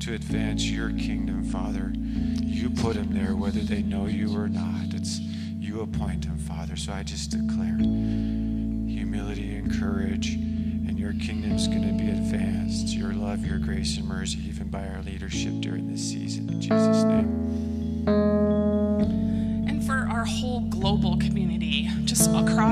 to 0.00 0.14
advance 0.14 0.64
your 0.64 0.90
kingdom, 0.90 1.44
Father. 1.44 1.92
You 1.94 2.70
put 2.70 2.94
them 2.94 3.12
there 3.12 3.34
whether 3.34 3.60
they 3.60 3.82
know 3.82 4.06
you 4.06 4.36
or 4.36 4.48
not. 4.48 4.94
It's 4.94 5.18
you 5.18 5.80
appoint 5.80 6.26
them, 6.26 6.38
Father. 6.38 6.76
So 6.76 6.92
I 6.92 7.02
just 7.02 7.30
declare 7.30 7.76
humility 7.76 9.56
and 9.56 9.70
courage, 9.80 10.34
and 10.34 10.98
your 10.98 11.12
kingdom's 11.14 11.66
going 11.66 11.82
to 11.82 12.02
be 12.02 12.08
advanced. 12.08 12.88
Your 12.94 13.12
love, 13.12 13.44
your 13.44 13.58
grace, 13.58 13.96
and 13.96 14.06
mercy, 14.06 14.38
even 14.46 14.68
by 14.68 14.86
our 14.86 15.02
leadership 15.02 15.60
during 15.60 15.90
this 15.90 16.02
season. 16.02 16.48
In 16.50 16.60
Jesus' 16.60 16.95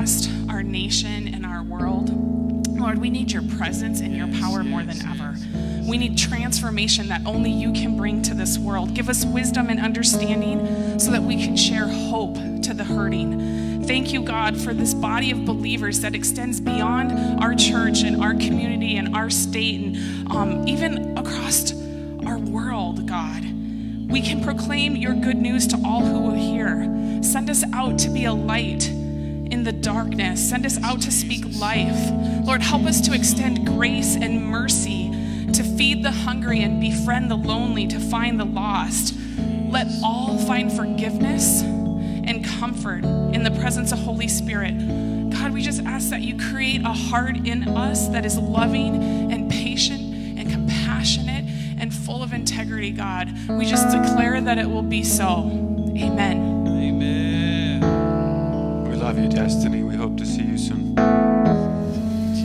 across 0.05 0.27
our 0.49 0.61
nation 0.61 1.33
and 1.33 1.43
our 1.43 1.63
world. 1.63 2.67
Lord, 2.77 2.99
we 2.99 3.09
need 3.09 3.31
your 3.31 3.41
presence 3.57 4.01
and 4.01 4.15
your 4.15 4.27
power 4.39 4.63
more 4.63 4.83
than 4.83 5.01
ever. 5.07 5.35
We 5.81 5.97
need 5.97 6.15
transformation 6.15 7.07
that 7.07 7.25
only 7.25 7.49
you 7.49 7.73
can 7.73 7.97
bring 7.97 8.21
to 8.23 8.35
this 8.35 8.59
world. 8.59 8.93
Give 8.93 9.09
us 9.09 9.25
wisdom 9.25 9.67
and 9.69 9.79
understanding 9.79 10.99
so 10.99 11.09
that 11.09 11.23
we 11.23 11.43
can 11.43 11.57
share 11.57 11.87
hope 11.87 12.35
to 12.35 12.73
the 12.75 12.83
hurting. 12.83 13.83
Thank 13.85 14.13
you, 14.13 14.21
God, 14.21 14.55
for 14.55 14.75
this 14.75 14.93
body 14.93 15.31
of 15.31 15.43
believers 15.43 16.01
that 16.01 16.13
extends 16.13 16.59
beyond 16.59 17.43
our 17.43 17.55
church 17.55 18.03
and 18.03 18.21
our 18.21 18.35
community 18.35 18.97
and 18.97 19.15
our 19.15 19.31
state 19.31 19.81
and 19.81 20.31
um, 20.31 20.67
even 20.67 21.17
across 21.17 21.73
our 22.27 22.37
world, 22.37 23.07
God. 23.07 23.43
We 23.43 24.21
can 24.21 24.43
proclaim 24.43 24.95
your 24.95 25.15
good 25.15 25.37
news 25.37 25.65
to 25.67 25.81
all 25.83 26.05
who 26.05 26.19
will 26.19 26.35
hear. 26.35 27.23
Send 27.23 27.49
us 27.49 27.63
out 27.73 27.97
to 27.99 28.09
be 28.09 28.25
a 28.25 28.33
light 28.33 28.91
in 29.55 29.63
the 29.63 29.71
darkness. 29.71 30.49
Send 30.49 30.65
us 30.65 30.77
out 30.83 30.99
to 30.99 31.09
speak 31.09 31.45
life. 31.57 32.11
Lord, 32.45 32.61
help 32.61 32.83
us 32.83 32.99
to 32.99 33.13
extend 33.13 33.65
grace 33.65 34.17
and 34.17 34.45
mercy, 34.45 35.09
to 35.53 35.63
feed 35.63 36.03
the 36.03 36.11
hungry 36.11 36.61
and 36.61 36.81
befriend 36.81 37.31
the 37.31 37.37
lonely, 37.37 37.87
to 37.87 37.97
find 37.97 38.37
the 38.37 38.43
lost. 38.43 39.15
Let 39.69 39.87
all 40.03 40.37
find 40.39 40.69
forgiveness 40.69 41.61
and 41.61 42.43
comfort 42.43 43.05
in 43.05 43.43
the 43.43 43.51
presence 43.51 43.93
of 43.93 43.99
Holy 43.99 44.27
Spirit. 44.27 44.73
God, 45.31 45.53
we 45.53 45.61
just 45.61 45.81
ask 45.83 46.09
that 46.09 46.19
you 46.19 46.37
create 46.37 46.81
a 46.81 46.91
heart 46.91 47.37
in 47.47 47.69
us 47.69 48.09
that 48.09 48.25
is 48.25 48.37
loving 48.37 49.31
and 49.31 49.49
patient 49.49 50.01
and 50.37 50.51
compassionate 50.51 51.45
and 51.79 51.93
full 51.93 52.21
of 52.21 52.33
integrity, 52.33 52.91
God. 52.91 53.33
We 53.47 53.65
just 53.65 53.89
declare 53.89 54.41
that 54.41 54.57
it 54.57 54.69
will 54.69 54.83
be 54.83 55.05
so. 55.05 55.54
Destiny. 59.35 59.83
We 59.83 59.95
hope 59.97 60.15
to 60.17 60.25
see 60.25 60.43
you 60.43 60.57
soon. 60.57 60.95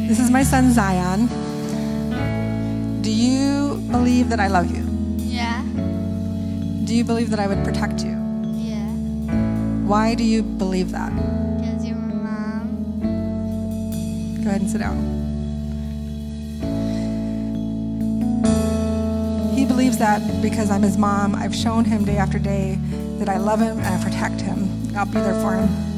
This 0.09 0.19
is 0.19 0.29
my 0.29 0.43
son, 0.43 0.73
Zion. 0.73 1.29
Do 3.01 3.13
you 3.13 3.77
believe 3.93 4.29
that 4.29 4.41
I 4.41 4.49
love 4.49 4.75
you? 4.75 4.85
Yeah. 5.17 5.63
Do 6.85 6.93
you 6.93 7.05
believe 7.05 7.31
that 7.31 7.39
I 7.39 7.47
would 7.47 7.63
protect 7.65 8.03
you? 8.03 8.19
Yeah. 8.57 8.89
Why 9.87 10.17
do 10.17 10.25
you 10.25 10.43
believe 10.43 10.91
that? 10.91 11.15
Because 11.15 11.87
you're 11.87 11.95
my 11.97 12.13
mom. 12.13 13.01
Go 14.43 14.49
ahead 14.51 14.63
and 14.63 14.71
sit 14.71 14.79
down. 14.79 14.99
He 19.55 19.65
believes 19.65 19.99
that 19.99 20.43
because 20.43 20.73
I'm 20.73 20.83
his 20.83 20.99
mom, 20.99 21.37
I've 21.37 21.55
shown 21.55 21.85
him 21.85 22.05
day 22.05 22.17
after 22.17 22.41
day 22.41 22.81
that 23.19 23.29
I 23.29 23.37
love 23.37 23.61
him 23.61 23.79
and 23.79 23.87
I 23.87 24.03
protect 24.03 24.41
him. 24.41 24.69
I'll 24.97 25.07
be 25.07 25.13
there 25.13 25.41
for 25.41 25.55
him. 25.55 25.90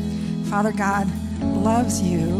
Father 0.52 0.70
God 0.70 1.08
loves 1.40 2.02
you. 2.02 2.38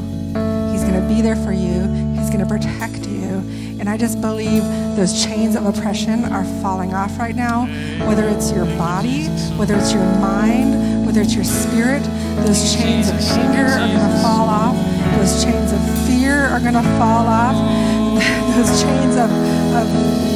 He's 0.70 0.82
going 0.82 1.00
to 1.00 1.06
be 1.08 1.22
there 1.22 1.34
for 1.34 1.50
you. 1.50 1.88
He's 2.12 2.28
going 2.28 2.40
to 2.40 2.46
protect 2.46 3.06
you. 3.06 3.40
And 3.80 3.88
I 3.88 3.96
just 3.96 4.20
believe 4.20 4.62
those 4.96 5.24
chains 5.24 5.56
of 5.56 5.64
oppression 5.64 6.26
are 6.26 6.44
falling 6.60 6.92
off 6.92 7.18
right 7.18 7.34
now, 7.34 7.64
whether 8.06 8.28
it's 8.28 8.52
your 8.52 8.66
body, 8.76 9.28
whether 9.56 9.74
it's 9.74 9.94
your 9.94 10.04
mind, 10.20 11.06
whether 11.06 11.22
it's 11.22 11.34
your 11.34 11.42
spirit. 11.42 12.02
Those 12.44 12.74
chains 12.74 13.08
of 13.08 13.14
anger 13.14 13.64
are 13.64 13.88
going 13.88 14.12
to 14.12 14.18
fall 14.20 14.46
off. 14.46 14.76
Those 15.16 15.42
chains 15.42 15.72
of 15.72 15.80
fear 16.06 16.34
are 16.34 16.60
going 16.60 16.74
to 16.74 16.82
fall 17.00 17.26
off. 17.26 17.56
Those 18.56 18.82
chains 18.82 19.16
of, 19.16 19.30
of 19.72 20.31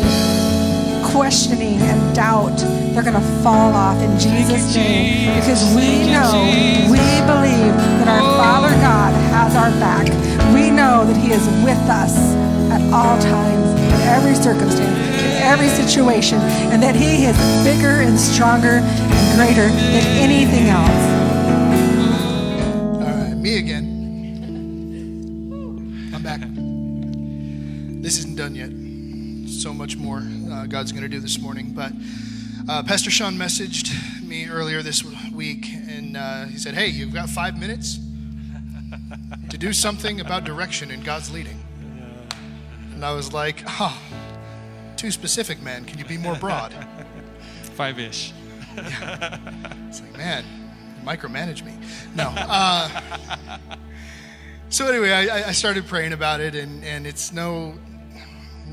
questioning 1.16 1.80
and 1.80 2.14
doubt 2.14 2.58
they're 2.92 3.02
going 3.02 3.14
to 3.14 3.28
fall 3.42 3.73
off 3.73 3.96
in 4.02 4.18
Jesus' 4.18 4.75
name 4.76 5.35
because 5.40 5.64
we 5.75 6.04
know, 6.12 6.44
we 6.92 7.00
believe 7.25 7.73
that 7.96 8.06
our 8.06 8.20
Father 8.37 8.68
God 8.85 9.14
has 9.32 9.56
our 9.56 9.70
back. 9.80 10.06
We 10.52 10.70
know 10.70 11.06
that 11.06 11.16
He 11.16 11.32
is 11.32 11.46
with 11.64 11.80
us 11.88 12.14
at 12.70 12.82
all 12.92 13.18
times, 13.18 13.80
in 13.80 14.00
every 14.12 14.35
circumstance, 14.35 14.99
in 15.23 15.42
every 15.42 15.68
situation, 15.68 16.38
and 16.70 16.82
that 16.82 16.94
He 16.94 17.25
is 17.25 17.37
bigger 17.64 18.02
and 18.04 18.20
stronger 18.20 18.80
and 18.85 19.37
greater 19.38 19.68
than 19.68 20.04
anything 20.20 20.68
else. 20.68 21.02
All 23.02 23.25
right, 23.25 23.35
me 23.35 23.56
again. 23.56 23.87
I'm 26.14 26.23
back. 26.23 26.40
This 28.02 28.18
isn't 28.18 28.37
done 28.37 28.54
yet. 28.54 28.85
So 29.66 29.75
much 29.75 29.96
more 29.96 30.23
uh, 30.52 30.66
God's 30.66 30.92
going 30.92 31.02
to 31.02 31.08
do 31.08 31.18
this 31.18 31.40
morning, 31.40 31.73
but. 31.73 31.90
Uh, 32.68 32.85
Pastor 32.85 33.11
Sean 33.11 33.35
messaged 33.35 33.92
me 34.23 34.49
earlier 34.49 34.80
this 34.80 35.02
week, 35.32 35.66
and 35.88 36.16
uh, 36.16 36.44
he 36.44 36.56
said, 36.56 36.75
Hey, 36.75 36.87
you've 36.87 37.12
got 37.12 37.28
five 37.28 37.58
minutes 37.58 37.99
to 39.50 39.58
do 39.58 39.73
something 39.73 40.20
about 40.20 40.44
direction 40.44 40.92
in 40.92 41.00
God's 41.02 41.32
leading. 41.32 41.58
And 42.94 43.04
I 43.04 43.12
was 43.12 43.32
like, 43.32 43.64
Oh, 43.66 44.00
too 44.96 45.11
specific, 45.11 45.61
man. 45.61 45.85
Can 45.85 45.99
you 45.99 46.04
be 46.04 46.16
more 46.16 46.37
broad? 46.37 46.73
Five 47.75 47.99
ish. 47.99 48.32
yeah. 48.76 49.38
It's 49.88 50.00
like, 50.00 50.12
man, 50.16 50.44
micromanage 51.04 51.64
me. 51.64 51.75
No. 52.14 52.32
Uh, 52.37 52.88
so, 54.68 54.87
anyway, 54.87 55.11
I, 55.11 55.49
I 55.49 55.52
started 55.52 55.88
praying 55.88 56.12
about 56.12 56.40
it, 56.40 56.54
and, 56.54 56.85
and 56.85 57.04
it's 57.04 57.32
no, 57.32 57.75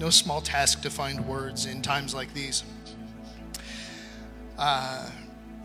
no 0.03 0.09
small 0.09 0.41
task 0.41 0.81
to 0.81 0.89
find 0.89 1.25
words 1.25 1.65
in 1.65 1.81
times 1.81 2.13
like 2.13 2.33
these. 2.33 2.65
Uh, 4.57 5.09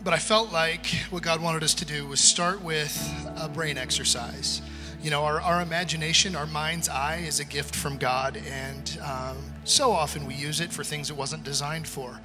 but 0.01 0.13
I 0.13 0.17
felt 0.17 0.53
like 0.53 0.85
what 1.09 1.23
God 1.23 1.41
wanted 1.41 1.61
us 1.61 1.73
to 1.73 1.85
do 1.85 2.07
was 2.07 2.21
start 2.21 2.63
with 2.63 2.95
a 3.35 3.49
brain 3.49 3.77
exercise. 3.77 4.61
You 5.03 5.11
know, 5.11 5.25
our, 5.25 5.41
our 5.41 5.61
imagination, 5.61 6.37
our 6.37 6.45
mind's 6.45 6.87
eye 6.87 7.17
is 7.17 7.41
a 7.41 7.43
gift 7.43 7.75
from 7.75 7.97
God, 7.97 8.41
and 8.49 8.97
um, 9.03 9.35
so 9.65 9.91
often 9.91 10.25
we 10.25 10.35
use 10.35 10.61
it 10.61 10.71
for 10.71 10.85
things 10.85 11.09
it 11.09 11.17
wasn't 11.17 11.43
designed 11.43 11.85
for. 11.85 12.21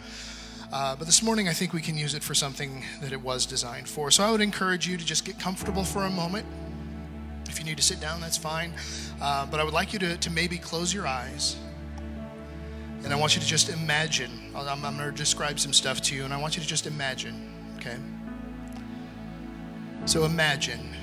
Uh, 0.72 0.94
but 0.94 1.06
this 1.06 1.20
morning, 1.20 1.48
I 1.48 1.52
think 1.52 1.72
we 1.72 1.80
can 1.80 1.98
use 1.98 2.14
it 2.14 2.22
for 2.22 2.34
something 2.34 2.84
that 3.00 3.12
it 3.12 3.20
was 3.20 3.44
designed 3.44 3.88
for. 3.88 4.12
So 4.12 4.22
I 4.22 4.30
would 4.30 4.40
encourage 4.40 4.86
you 4.86 4.96
to 4.96 5.04
just 5.04 5.24
get 5.24 5.40
comfortable 5.40 5.82
for 5.82 6.04
a 6.04 6.10
moment. 6.10 6.46
If 7.48 7.58
you 7.58 7.64
need 7.64 7.76
to 7.78 7.82
sit 7.82 8.00
down, 8.00 8.20
that's 8.20 8.38
fine. 8.38 8.72
Uh, 9.20 9.46
but 9.46 9.58
I 9.58 9.64
would 9.64 9.74
like 9.74 9.92
you 9.92 9.98
to, 9.98 10.16
to 10.16 10.30
maybe 10.30 10.58
close 10.58 10.94
your 10.94 11.08
eyes 11.08 11.56
and 13.04 13.12
I 13.12 13.16
want 13.16 13.36
you 13.36 13.42
to 13.42 13.46
just 13.46 13.68
imagine. 13.68 14.30
I'm, 14.56 14.84
I'm 14.84 14.96
going 14.96 15.10
to 15.10 15.16
describe 15.16 15.60
some 15.60 15.72
stuff 15.72 16.00
to 16.02 16.14
you, 16.14 16.24
and 16.24 16.32
I 16.32 16.40
want 16.40 16.56
you 16.56 16.62
to 16.62 16.68
just 16.68 16.86
imagine, 16.86 17.52
okay? 17.76 17.96
So 20.06 20.24
imagine 20.24 20.94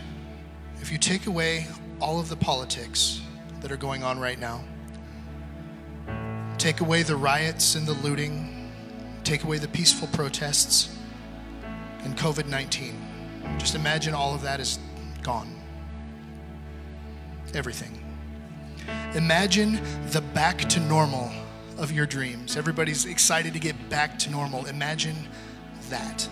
if 0.81 0.91
you 0.91 0.98
take 0.98 1.27
away 1.27 1.67
all 2.00 2.20
of 2.20 2.27
the 2.27 2.36
politics 2.36 3.22
that 3.62 3.72
are 3.72 3.77
going 3.77 4.03
on 4.03 4.20
right 4.20 4.39
now, 4.39 4.63
take 6.58 6.81
away 6.81 7.03
the 7.03 7.15
riots 7.15 7.75
and 7.75 7.88
the 7.88 7.93
looting, 7.93 8.72
take 9.24 9.43
away 9.43 9.60
the 9.60 9.67
peaceful 9.67 10.08
protests, 10.08 10.98
and 12.03 12.17
COVID 12.17 12.48
19. 12.48 13.00
Just 13.60 13.75
imagine 13.75 14.15
all 14.15 14.34
of 14.34 14.41
that 14.41 14.60
is 14.60 14.79
gone. 15.22 15.55
Everything. 17.53 18.03
Imagine 19.13 19.79
the 20.10 20.22
back 20.22 20.58
to 20.70 20.79
normal 20.79 21.31
of 21.81 21.91
your 21.91 22.05
dreams. 22.05 22.55
Everybody's 22.55 23.05
excited 23.05 23.53
to 23.53 23.59
get 23.59 23.89
back 23.89 24.17
to 24.19 24.29
normal. 24.29 24.67
Imagine 24.67 25.15
that. 25.89 26.29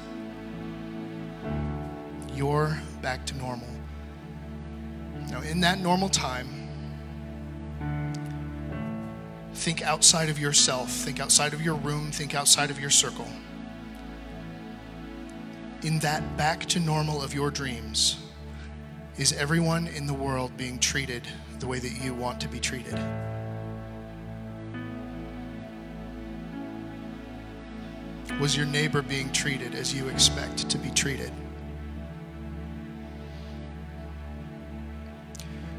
You're 2.36 2.79
back 3.01 3.25
to 3.25 3.38
normal. 3.38 3.68
Now, 5.29 5.41
in 5.41 5.60
that 5.62 5.79
normal 5.79 6.08
time, 6.08 6.48
think 9.56 9.82
outside 9.82 10.29
of 10.29 10.39
yourself, 10.39 10.91
think 10.91 11.20
outside 11.20 11.53
of 11.53 11.62
your 11.62 11.75
room, 11.75 12.12
think 12.12 12.36
outside 12.36 12.70
of 12.70 12.79
your 12.79 12.91
circle. 12.91 13.27
In 15.82 15.98
that 16.00 16.38
back 16.38 16.65
to 16.68 16.79
normal 16.79 17.24
of 17.24 17.34
your 17.34 17.50
dreams, 17.50 18.24
is 19.18 19.34
everyone 19.34 19.88
in 19.88 20.06
the 20.06 20.13
world 20.13 20.56
being 20.58 20.77
treated 20.77 21.27
the 21.60 21.68
way 21.68 21.79
that 21.79 22.03
you 22.03 22.13
want 22.13 22.39
to 22.41 22.48
be 22.48 22.60
treated? 22.60 22.98
Was 28.39 28.55
your 28.55 28.65
neighbor 28.65 29.01
being 29.01 29.29
treated 29.34 29.75
as 29.75 29.93
you 29.93 30.08
expect 30.08 30.69
to 30.69 30.77
be 30.77 30.89
treated? 30.91 31.29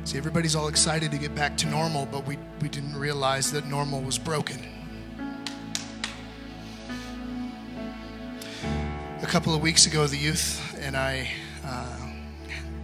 See, 0.05 0.19
everybody's 0.19 0.55
all 0.55 0.69
excited 0.69 1.11
to 1.11 1.17
get 1.17 1.35
back 1.35 1.57
to 1.59 1.69
normal, 1.69 2.05
but 2.05 2.27
we, 2.27 2.37
we 2.61 2.69
didn't 2.69 2.95
realize 2.95 3.51
that 3.53 3.67
normal 3.67 4.03
was 4.03 4.19
broken. 4.19 4.59
A 9.23 9.27
couple 9.27 9.55
of 9.55 9.63
weeks 9.63 9.87
ago, 9.87 10.07
the 10.07 10.19
youth 10.19 10.79
and 10.83 10.99
I 10.99 11.31
uh, 11.65 11.97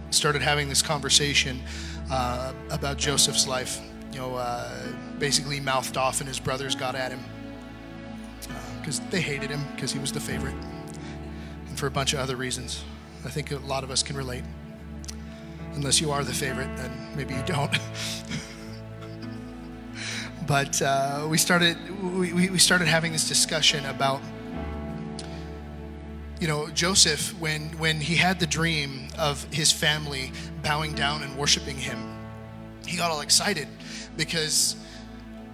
started 0.09 0.41
having 0.41 0.69
this 0.69 0.81
conversation 0.81 1.61
uh, 2.09 2.51
about 2.71 2.97
Joseph's 2.97 3.47
life. 3.47 3.79
You 4.11 4.21
know, 4.21 4.35
uh, 4.37 4.87
basically 5.19 5.59
mouthed 5.59 5.97
off, 5.97 6.19
and 6.19 6.27
his 6.27 6.39
brothers 6.39 6.73
got 6.73 6.95
at 6.95 7.11
him 7.11 7.19
because 8.79 8.99
they 9.09 9.21
hated 9.21 9.49
him 9.49 9.63
because 9.75 9.91
he 9.91 9.99
was 9.99 10.11
the 10.11 10.19
favorite, 10.19 10.55
and 11.67 11.77
for 11.77 11.87
a 11.87 11.91
bunch 11.91 12.13
of 12.13 12.19
other 12.19 12.35
reasons. 12.35 12.83
I 13.25 13.29
think 13.29 13.51
a 13.51 13.57
lot 13.57 13.83
of 13.83 13.91
us 13.91 14.03
can 14.03 14.15
relate. 14.15 14.43
Unless 15.73 15.99
you 15.99 16.11
are 16.11 16.23
the 16.23 16.33
favorite, 16.33 16.75
then 16.77 16.91
maybe 17.15 17.33
you 17.33 17.43
don't. 17.45 17.71
but 20.47 20.81
uh, 20.81 21.27
we 21.29 21.37
started 21.37 21.77
we, 22.01 22.49
we 22.49 22.57
started 22.57 22.87
having 22.87 23.11
this 23.11 23.27
discussion 23.27 23.85
about 23.85 24.21
you 26.39 26.47
know 26.47 26.69
Joseph 26.69 27.37
when 27.39 27.69
when 27.77 27.99
he 27.99 28.15
had 28.15 28.39
the 28.39 28.47
dream 28.47 29.09
of 29.17 29.43
his 29.51 29.71
family 29.71 30.31
bowing 30.63 30.95
down 30.95 31.21
and 31.21 31.37
worshiping 31.37 31.77
him, 31.77 31.99
he 32.85 32.95
got 32.95 33.11
all 33.11 33.21
excited 33.21 33.67
because 34.15 34.77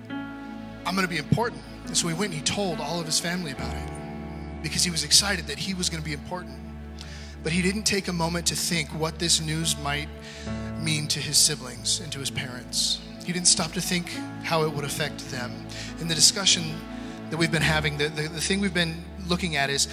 I'm 0.09 0.95
going 0.95 1.07
to 1.07 1.07
be 1.07 1.17
important. 1.17 1.62
And 1.85 1.97
so 1.97 2.07
he 2.07 2.13
went 2.13 2.33
and 2.33 2.39
he 2.39 2.41
told 2.41 2.79
all 2.79 2.99
of 2.99 3.05
his 3.05 3.19
family 3.19 3.51
about 3.51 3.73
it 3.73 3.89
because 4.61 4.83
he 4.83 4.91
was 4.91 5.03
excited 5.03 5.47
that 5.47 5.59
he 5.59 5.73
was 5.73 5.89
going 5.89 6.01
to 6.01 6.05
be 6.05 6.13
important. 6.13 6.57
But 7.43 7.51
he 7.51 7.61
didn't 7.61 7.83
take 7.83 8.07
a 8.07 8.13
moment 8.13 8.47
to 8.47 8.55
think 8.55 8.89
what 8.89 9.19
this 9.19 9.41
news 9.41 9.77
might 9.77 10.07
mean 10.79 11.07
to 11.07 11.19
his 11.19 11.37
siblings 11.37 11.99
and 11.99 12.11
to 12.13 12.19
his 12.19 12.29
parents. 12.29 13.01
He 13.25 13.33
didn't 13.33 13.47
stop 13.47 13.71
to 13.73 13.81
think 13.81 14.09
how 14.43 14.63
it 14.63 14.71
would 14.71 14.85
affect 14.85 15.29
them. 15.29 15.51
In 15.99 16.07
the 16.07 16.15
discussion 16.15 16.63
that 17.29 17.37
we've 17.37 17.51
been 17.51 17.61
having, 17.61 17.97
the, 17.97 18.07
the, 18.09 18.23
the 18.23 18.41
thing 18.41 18.61
we've 18.61 18.73
been 18.73 19.03
looking 19.27 19.55
at 19.55 19.69
is 19.69 19.87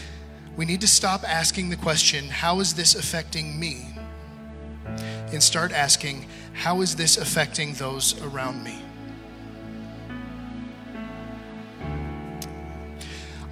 we 0.56 0.64
need 0.64 0.80
to 0.80 0.88
stop 0.88 1.22
asking 1.28 1.70
the 1.70 1.76
question, 1.76 2.28
How 2.28 2.60
is 2.60 2.74
this 2.74 2.94
affecting 2.94 3.58
me? 3.58 3.86
and 5.32 5.42
start 5.42 5.72
asking, 5.72 6.26
How 6.52 6.80
is 6.80 6.96
this 6.96 7.16
affecting 7.16 7.74
those 7.74 8.20
around 8.22 8.62
me? 8.64 8.78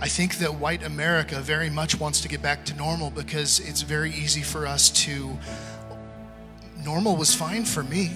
I 0.00 0.07
think 0.07 0.37
that 0.37 0.55
white 0.55 0.85
America 0.85 1.40
very 1.40 1.71
much 1.71 1.99
wants 1.99 2.21
to 2.21 2.28
get 2.28 2.40
back 2.40 2.64
to 2.67 2.75
normal 2.75 3.11
because 3.11 3.59
it's 3.59 3.83
very 3.83 4.12
easy 4.12 4.43
for 4.43 4.67
us 4.67 4.90
to. 4.90 5.37
Normal 6.85 7.17
was 7.17 7.35
fine 7.35 7.64
for 7.64 7.83
me. 7.83 8.13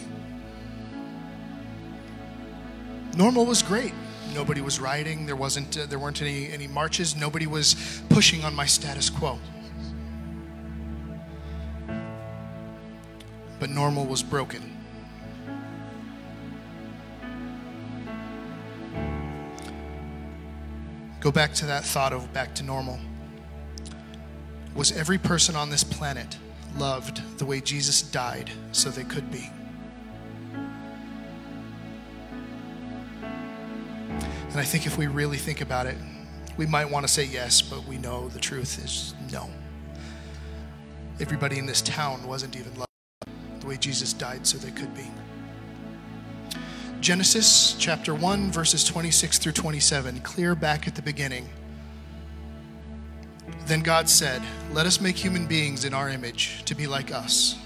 Normal 3.17 3.45
was 3.45 3.63
great. 3.63 3.93
Nobody 4.33 4.61
was 4.61 4.79
rioting. 4.79 5.27
There 5.27 5.35
wasn't. 5.35 5.77
Uh, 5.77 5.87
there 5.87 5.99
weren't 5.99 6.23
any 6.23 6.53
any 6.53 6.69
marches. 6.69 7.17
Nobody 7.17 7.49
was 7.49 7.75
pushing 8.09 8.45
on 8.45 8.55
my 8.55 8.65
status 8.67 9.11
quo. 9.11 9.41
But 13.59 13.71
normal 13.71 14.07
was 14.07 14.23
broken. 14.23 14.72
Go 21.23 21.31
back 21.31 21.55
to 21.55 21.67
that 21.67 21.85
thought 21.85 22.13
of 22.13 22.33
back 22.33 22.53
to 22.57 22.65
normal. 22.65 22.99
Was 24.75 24.91
every 24.91 25.19
person 25.19 25.55
on 25.55 25.71
this 25.71 25.85
planet 25.85 26.37
loved 26.77 27.39
the 27.39 27.47
way 27.47 27.61
Jesus 27.61 28.03
died 28.03 28.51
so 28.73 28.91
they 28.91 29.05
could 29.05 29.31
be? 29.31 29.49
And 34.51 34.57
I 34.57 34.65
think 34.65 34.85
if 34.85 34.99
we 34.99 35.07
really 35.07 35.37
think 35.37 35.61
about 35.61 35.87
it, 35.87 35.97
we 36.57 36.67
might 36.67 36.91
want 36.91 37.07
to 37.07 37.13
say 37.13 37.25
yes, 37.25 37.63
but 37.63 37.87
we 37.87 37.99
know 37.99 38.29
the 38.31 38.41
truth 38.41 38.85
is 38.85 39.15
no. 39.31 39.49
Everybody 41.21 41.61
in 41.61 41.67
this 41.67 41.83
town 41.83 42.27
wasn't 42.27 42.57
even 42.57 42.75
loved 42.75 43.61
the 43.61 43.67
way 43.69 43.77
Jesus 43.77 44.13
died 44.13 44.45
so 44.45 44.59
they 44.59 44.73
could 44.73 44.93
be. 44.93 45.07
Genesis 47.03 47.75
chapter 47.81 48.15
1, 48.15 48.53
verses 48.53 48.85
26 48.85 49.39
through 49.39 49.51
27, 49.51 50.21
clear 50.21 50.55
back 50.55 50.87
at 50.87 50.95
the 50.95 51.03
beginning. 51.03 51.49
Then 53.67 53.81
God 53.81 54.09
said, 54.09 54.41
Let 54.71 54.87
us 54.87 55.01
make 55.01 55.17
human 55.17 55.49
beings 55.49 55.85
in 55.85 55.95
our 55.95 56.09
image 56.09 56.65
to 56.65 56.77
be 56.77 56.87
like 56.87 57.11
us. 57.11 57.59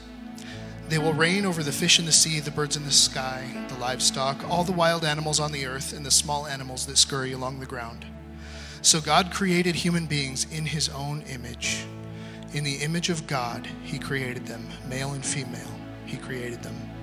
They 0.88 0.96
will 0.96 1.12
reign 1.12 1.44
over 1.44 1.62
the 1.62 1.70
fish 1.70 1.99
in 1.99 2.07
the 2.07 2.12
sea, 2.12 2.40
the 2.40 2.51
birds 2.51 2.79
in 2.79 2.87
the 2.87 2.90
sky, 2.90 3.46
the 3.68 3.75
livestock, 3.75 4.42
all 4.49 4.64
the 4.64 4.72
wild 4.72 5.05
animals 5.05 5.38
on 5.38 5.53
the 5.53 5.66
earth, 5.66 5.92
and 5.92 6.07
the 6.07 6.11
small 6.11 6.46
animals 6.46 6.87
that 6.87 6.96
scurry 6.96 7.33
along 7.33 7.61
the 7.61 7.66
ground. 7.66 8.07
So 8.81 9.03
God 9.03 9.31
created 9.31 9.75
human 9.75 10.07
beings 10.07 10.46
in 10.51 10.64
his 10.64 10.88
own 10.88 11.20
image. 11.29 11.85
In 12.55 12.64
the 12.64 12.77
image 12.77 13.11
of 13.11 13.27
God, 13.27 13.68
he 13.83 13.99
created 13.99 14.46
them, 14.46 14.66
male 14.88 15.12
and 15.12 15.22
female, 15.22 15.79
he 16.07 16.16
created 16.16 16.62
them. 16.62 16.95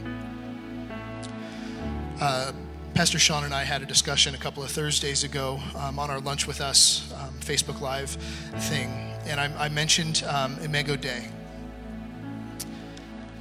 Uh, 2.23 2.53
Pastor 2.93 3.19
Sean 3.19 3.43
and 3.43 3.53
I 3.53 3.65
had 3.65 3.81
a 3.81 3.85
discussion 3.85 4.33
a 4.33 4.37
couple 4.37 4.63
of 4.63 4.71
Thursdays 4.71 5.25
ago 5.25 5.59
um, 5.75 5.99
on 5.99 6.09
our 6.09 6.21
Lunch 6.21 6.47
with 6.47 6.61
Us 6.61 7.13
um, 7.15 7.33
Facebook 7.41 7.81
Live 7.81 8.11
thing, 8.11 9.11
and 9.25 9.41
I, 9.41 9.65
I 9.65 9.67
mentioned 9.67 10.23
um, 10.29 10.57
Imago 10.59 10.95
Dei. 10.95 11.27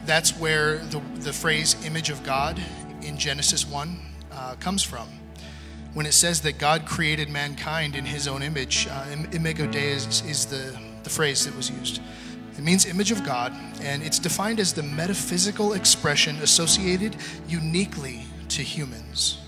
That's 0.04 0.36
where 0.36 0.78
the, 0.78 1.00
the 1.20 1.32
phrase 1.32 1.76
image 1.86 2.10
of 2.10 2.24
God 2.24 2.60
in 3.02 3.18
Genesis 3.18 3.64
1 3.64 4.00
uh, 4.32 4.56
comes 4.58 4.82
from. 4.82 5.06
When 5.94 6.04
it 6.04 6.12
says 6.12 6.40
that 6.40 6.58
God 6.58 6.84
created 6.84 7.30
mankind 7.30 7.94
in 7.94 8.04
his 8.04 8.26
own 8.26 8.42
image, 8.42 8.88
uh, 8.90 9.14
Imago 9.30 9.68
Dei 9.68 9.92
is, 9.92 10.24
is 10.26 10.46
the, 10.46 10.76
the 11.04 11.10
phrase 11.10 11.44
that 11.44 11.54
was 11.54 11.70
used. 11.70 12.02
It 12.58 12.64
means 12.64 12.84
image 12.86 13.12
of 13.12 13.24
God, 13.24 13.54
and 13.80 14.02
it's 14.02 14.18
defined 14.18 14.58
as 14.58 14.72
the 14.72 14.82
metaphysical 14.82 15.74
expression 15.74 16.34
associated 16.38 17.14
uniquely 17.46 18.26
to 18.56 18.62
humans, 18.62 19.38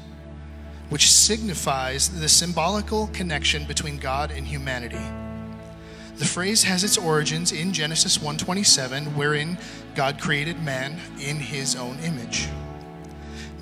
which 0.89 1.11
signifies 1.11 2.09
the 2.09 2.29
symbolical 2.29 3.09
connection 3.09 3.65
between 3.65 3.99
God 3.99 4.31
and 4.31 4.47
humanity. 4.47 5.05
The 6.17 6.25
phrase 6.25 6.63
has 6.63 6.85
its 6.85 6.97
origins 6.97 7.51
in 7.51 7.73
Genesis 7.73 8.19
1:27 8.19 9.17
wherein 9.17 9.59
God 9.95 10.21
created 10.21 10.63
man 10.63 11.01
in 11.21 11.41
his 11.41 11.75
own 11.75 11.99
image. 12.01 12.49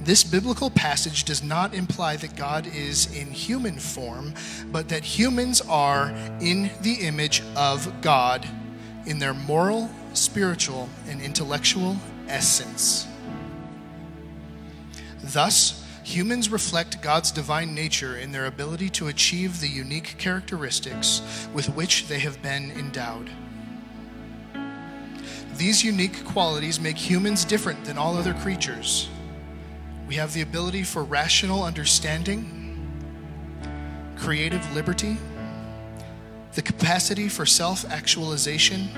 This 0.05 0.25
biblical 0.25 0.69
passage 0.69 1.25
does 1.25 1.43
not 1.43 1.75
imply 1.75 2.17
that 2.17 2.35
God 2.35 2.67
is 2.67 3.07
in 3.15 3.31
human 3.31 3.79
form, 3.79 4.35
but 4.73 4.89
that 4.89 5.05
humans 5.05 5.61
are 5.63 6.13
in 6.41 6.71
the 6.83 6.95
image 6.95 7.43
of 7.55 8.01
God 8.03 8.49
in 9.07 9.19
their 9.19 9.35
moral, 9.35 9.91
spiritual, 10.13 10.89
and 11.09 11.23
intellectual 11.23 11.97
essence. 12.29 13.07
Thus, 15.23 15.85
humans 16.03 16.51
reflect 16.51 17.01
God's 17.01 17.31
divine 17.31 17.75
nature 17.75 18.17
in 18.17 18.33
their 18.33 18.47
ability 18.47 18.89
to 18.91 19.09
achieve 19.09 19.61
the 19.61 19.69
unique 19.69 20.17
characteristics 20.19 21.23
with 21.55 21.69
which 21.71 22.09
they 22.09 22.19
have 22.19 22.43
been 22.43 22.73
endowed. 22.73 23.31
These 25.57 25.85
unique 25.85 26.25
qualities 26.25 26.81
make 26.81 26.97
humans 26.97 27.45
different 27.45 27.85
than 27.85 27.99
all 27.99 28.17
other 28.17 28.35
creatures. 28.35 29.09
We 30.09 30.17
have 30.17 30.33
the 30.33 30.43
ability 30.43 30.83
for 30.83 31.05
rational 31.05 31.63
understanding, 31.63 32.91
creative 34.17 34.75
liberty, 34.75 35.19
the 36.55 36.63
capacity 36.63 37.29
for 37.29 37.47
self 37.47 37.85
actualization, 37.91 38.89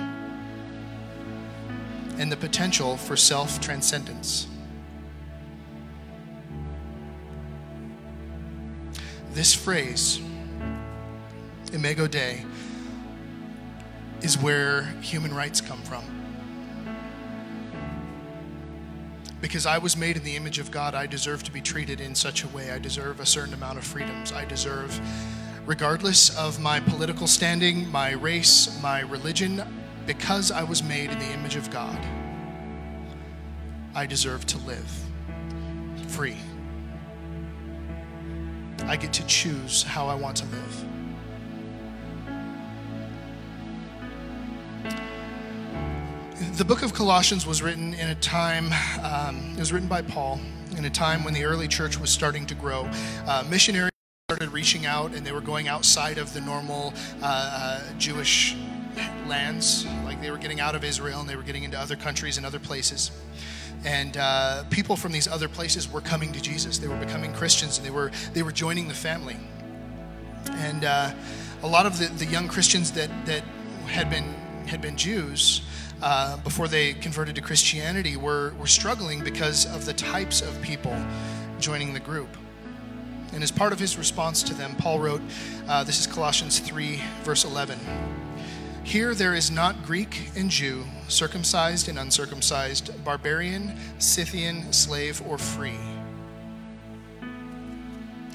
and 2.18 2.32
the 2.32 2.36
potential 2.36 2.96
for 2.96 3.16
self 3.16 3.60
transcendence. 3.60 4.46
This 9.34 9.52
phrase, 9.52 10.20
Imago 11.72 12.06
Dei, 12.06 12.44
is 14.22 14.38
where 14.38 14.84
human 15.02 15.34
rights 15.34 15.60
come 15.60 15.82
from. 15.82 16.04
because 19.44 19.66
I 19.66 19.76
was 19.76 19.94
made 19.94 20.16
in 20.16 20.24
the 20.24 20.36
image 20.36 20.58
of 20.58 20.70
God, 20.70 20.94
I 20.94 21.06
deserve 21.06 21.42
to 21.42 21.52
be 21.52 21.60
treated 21.60 22.00
in 22.00 22.14
such 22.14 22.44
a 22.44 22.48
way. 22.48 22.70
I 22.70 22.78
deserve 22.78 23.20
a 23.20 23.26
certain 23.26 23.52
amount 23.52 23.76
of 23.76 23.84
freedoms. 23.84 24.32
I 24.32 24.46
deserve, 24.46 24.98
regardless 25.66 26.34
of 26.34 26.58
my 26.60 26.80
political 26.80 27.26
standing, 27.26 27.86
my 27.92 28.12
race, 28.12 28.80
my 28.82 29.00
religion, 29.00 29.62
because 30.06 30.50
I 30.50 30.62
was 30.62 30.82
made 30.82 31.10
in 31.10 31.18
the 31.18 31.30
image 31.30 31.56
of 31.56 31.70
God, 31.70 31.98
I 33.94 34.06
deserve 34.06 34.46
to 34.46 34.58
live 34.60 34.90
free. 36.08 36.38
I 38.86 38.96
get 38.96 39.12
to 39.14 39.26
choose 39.26 39.82
how 39.82 40.08
I 40.08 40.14
want 40.14 40.36
to 40.38 40.44
live. 40.46 40.84
The 46.58 46.64
book 46.64 46.82
of 46.82 46.92
Colossians 46.92 47.46
was 47.46 47.62
written 47.62 47.94
in 47.94 48.10
a 48.10 48.14
time, 48.16 48.66
um, 49.02 49.54
it 49.54 49.58
was 49.58 49.72
written 49.72 49.88
by 49.88 50.02
Paul 50.02 50.38
in 50.76 50.84
a 50.84 50.90
time 50.90 51.24
when 51.24 51.32
the 51.34 51.44
early 51.44 51.66
church 51.66 51.98
was 51.98 52.10
starting 52.10 52.46
to 52.46 52.54
grow. 52.54 52.88
Uh, 53.26 53.44
missionaries 53.48 53.90
started 54.28 54.50
reaching 54.52 54.86
out 54.86 55.14
and 55.14 55.26
they 55.26 55.32
were 55.32 55.40
going 55.40 55.66
outside 55.66 56.18
of 56.18 56.32
the 56.34 56.40
normal 56.40 56.92
uh, 57.22 57.80
uh, 57.82 57.92
Jewish 57.98 58.54
lands. 59.26 59.86
Like 60.04 60.20
they 60.20 60.30
were 60.30 60.38
getting 60.38 60.60
out 60.60 60.74
of 60.74 60.84
Israel 60.84 61.20
and 61.20 61.28
they 61.28 61.36
were 61.36 61.42
getting 61.42 61.64
into 61.64 61.78
other 61.78 61.96
countries 61.96 62.36
and 62.36 62.44
other 62.44 62.58
places. 62.58 63.10
And 63.84 64.16
uh, 64.16 64.64
people 64.70 64.96
from 64.96 65.12
these 65.12 65.28
other 65.28 65.48
places 65.48 65.90
were 65.90 66.00
coming 66.00 66.32
to 66.32 66.40
Jesus. 66.40 66.78
They 66.78 66.88
were 66.88 66.96
becoming 66.96 67.32
Christians 67.34 67.76
and 67.76 67.86
they 67.86 67.90
were, 67.90 68.10
they 68.32 68.42
were 68.42 68.52
joining 68.52 68.88
the 68.88 68.94
family. 68.94 69.36
And 70.52 70.84
uh, 70.84 71.12
a 71.62 71.68
lot 71.68 71.86
of 71.86 71.98
the, 71.98 72.06
the 72.06 72.26
young 72.26 72.48
Christians 72.48 72.92
that, 72.92 73.10
that 73.26 73.42
had, 73.86 74.08
been, 74.10 74.34
had 74.66 74.80
been 74.80 74.96
Jews 74.96 75.62
uh, 76.02 76.36
before 76.38 76.68
they 76.68 76.94
converted 76.94 77.34
to 77.34 77.40
Christianity 77.40 78.16
were, 78.16 78.52
were 78.58 78.66
struggling 78.66 79.22
because 79.22 79.66
of 79.66 79.84
the 79.84 79.94
types 79.94 80.40
of 80.40 80.60
people 80.62 80.96
joining 81.60 81.94
the 81.94 82.00
group. 82.00 82.36
And 83.32 83.42
as 83.42 83.50
part 83.50 83.72
of 83.72 83.78
his 83.78 83.98
response 83.98 84.42
to 84.44 84.54
them, 84.54 84.76
Paul 84.76 85.00
wrote, 85.00 85.22
uh, 85.66 85.82
this 85.82 85.98
is 85.98 86.06
Colossians 86.06 86.60
3, 86.60 87.00
verse 87.22 87.44
11. 87.44 87.78
Here 88.84 89.14
there 89.14 89.34
is 89.34 89.50
not 89.50 89.82
Greek 89.82 90.28
and 90.36 90.50
Jew, 90.50 90.84
circumcised 91.08 91.88
and 91.88 91.98
uncircumcised, 91.98 93.02
barbarian, 93.02 93.72
Scythian, 93.98 94.72
slave, 94.74 95.22
or 95.26 95.38
free. 95.38 95.78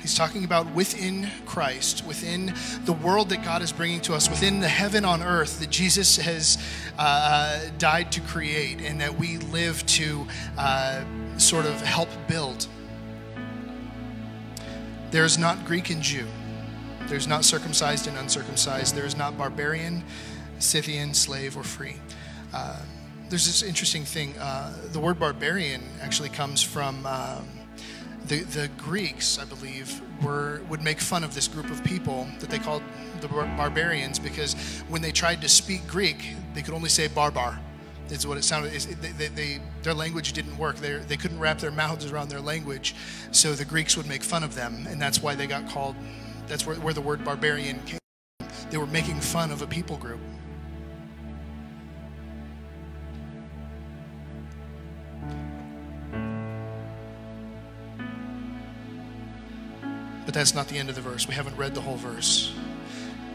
He's 0.01 0.15
talking 0.15 0.43
about 0.43 0.73
within 0.73 1.29
Christ, 1.45 2.03
within 2.03 2.55
the 2.85 2.93
world 2.93 3.29
that 3.29 3.43
God 3.43 3.61
is 3.61 3.71
bringing 3.71 4.01
to 4.01 4.15
us, 4.15 4.27
within 4.27 4.59
the 4.59 4.67
heaven 4.67 5.05
on 5.05 5.21
earth 5.21 5.59
that 5.59 5.69
Jesus 5.69 6.17
has 6.17 6.57
uh, 6.97 7.69
died 7.77 8.11
to 8.13 8.21
create 8.21 8.81
and 8.81 8.99
that 9.01 9.19
we 9.19 9.37
live 9.37 9.85
to 9.85 10.25
uh, 10.57 11.03
sort 11.37 11.67
of 11.67 11.79
help 11.81 12.09
build. 12.27 12.67
There 15.11 15.25
is 15.25 15.37
not 15.37 15.63
Greek 15.63 15.91
and 15.91 16.01
Jew. 16.01 16.25
There's 17.07 17.27
not 17.27 17.43
circumcised 17.43 18.07
and 18.07 18.17
uncircumcised. 18.17 18.95
There 18.95 19.05
is 19.05 19.17
not 19.17 19.37
barbarian, 19.37 20.03
Scythian, 20.59 21.13
slave, 21.13 21.57
or 21.57 21.63
free. 21.63 21.95
Uh, 22.53 22.81
there's 23.29 23.45
this 23.45 23.61
interesting 23.61 24.03
thing. 24.03 24.37
Uh, 24.37 24.73
the 24.91 24.99
word 24.99 25.19
barbarian 25.19 25.83
actually 26.01 26.29
comes 26.29 26.61
from 26.61 27.05
um, 27.05 27.47
the, 28.25 28.41
the 28.41 28.69
Greeks, 28.77 29.39
I 29.39 29.45
believe, 29.45 30.01
were 30.23 30.61
would 30.69 30.81
make 30.81 30.99
fun 30.99 31.23
of 31.23 31.33
this 31.33 31.47
group 31.47 31.69
of 31.69 31.83
people 31.83 32.27
that 32.39 32.49
they 32.49 32.59
called 32.59 32.83
the 33.21 33.27
bar- 33.27 33.51
barbarians 33.57 34.19
because 34.19 34.53
when 34.87 35.01
they 35.01 35.11
tried 35.11 35.41
to 35.41 35.49
speak 35.49 35.87
Greek, 35.87 36.35
they 36.53 36.61
could 36.61 36.73
only 36.73 36.89
say 36.89 37.07
barbar. 37.07 37.59
Is 38.09 38.25
what 38.25 38.39
it 38.39 38.43
sounded. 38.43 38.71
They, 38.71 39.11
they, 39.11 39.27
they, 39.27 39.61
their 39.83 39.93
language 39.93 40.33
didn't 40.33 40.57
work. 40.57 40.77
They, 40.77 40.93
they 40.97 41.15
couldn't 41.15 41.39
wrap 41.39 41.59
their 41.59 41.69
mouths 41.69 42.11
around 42.11 42.29
their 42.29 42.41
language, 42.41 42.95
so 43.31 43.53
the 43.53 43.65
Greeks 43.65 43.95
would 43.95 44.07
make 44.07 44.23
fun 44.23 44.43
of 44.43 44.55
them, 44.55 44.87
and 44.89 44.99
that's 44.99 45.21
why 45.21 45.35
they 45.35 45.45
got 45.45 45.69
called. 45.69 45.95
That's 46.47 46.65
where, 46.65 46.75
where 46.77 46.93
the 46.93 47.01
word 47.01 47.23
barbarian 47.23 47.79
came. 47.83 47.99
They 48.71 48.77
were 48.77 48.87
making 48.87 49.19
fun 49.19 49.51
of 49.51 49.61
a 49.61 49.67
people 49.67 49.97
group. 49.97 50.19
But 60.29 60.35
that's 60.35 60.53
not 60.53 60.67
the 60.67 60.77
end 60.77 60.89
of 60.89 60.95
the 60.95 61.01
verse. 61.01 61.27
We 61.27 61.33
haven't 61.33 61.57
read 61.57 61.73
the 61.73 61.81
whole 61.81 61.95
verse. 61.95 62.53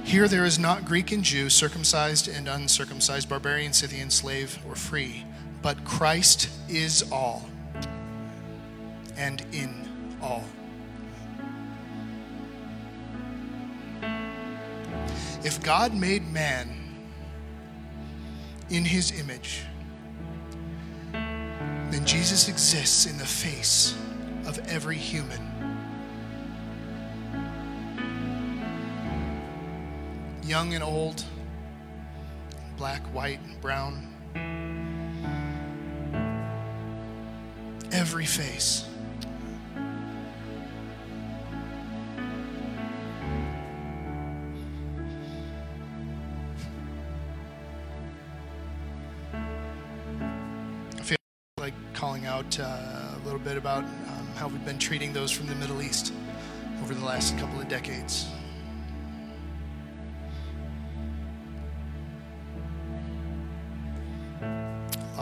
Here 0.04 0.28
there 0.28 0.44
is 0.44 0.61
not 0.61 0.85
Greek 0.85 1.11
and 1.11 1.24
Jew, 1.24 1.50
circumcised 1.50 2.28
and 2.28 2.46
uncircumcised, 2.46 3.28
barbarian, 3.28 3.72
Scythian, 3.72 4.11
slave, 4.11 4.61
or 4.64 4.76
free, 4.76 5.24
but 5.61 5.85
Christ 5.85 6.48
is 6.68 7.02
all 7.11 7.48
and 9.16 9.44
in 9.50 9.88
all. 10.22 10.44
If 15.42 15.61
God 15.64 15.96
made 15.96 16.30
man 16.30 16.94
in 18.70 18.85
his 18.85 19.11
image, 19.18 19.62
then 21.12 22.07
Jesus 22.07 22.48
exists 22.48 23.07
in 23.07 23.18
the 23.18 23.26
face 23.26 23.96
of 24.46 24.61
every 24.68 24.96
human. 24.96 25.43
Young 30.46 30.74
and 30.74 30.85
old, 30.85 31.24
black, 32.76 33.00
white, 33.14 33.40
and 33.44 33.59
brown. 33.62 34.11
Every 37.90 38.26
face. 38.26 38.87
I 50.98 51.02
feel 51.02 51.16
like 51.57 51.72
calling 51.94 52.26
out 52.26 52.61
uh, 52.61 52.64
a 52.64 53.20
little 53.24 53.38
bit 53.38 53.57
about 53.57 53.85
um, 53.85 54.28
how 54.37 54.48
we've 54.48 54.64
been 54.66 54.78
treating 54.78 55.14
those 55.14 55.30
from 55.30 55.46
the 55.46 55.54
Middle 55.54 55.80
East 55.80 56.12
over 56.83 56.94
the 56.94 57.04
last 57.04 57.38
couple 57.38 57.59
of 57.59 57.68
decades. 57.68 58.26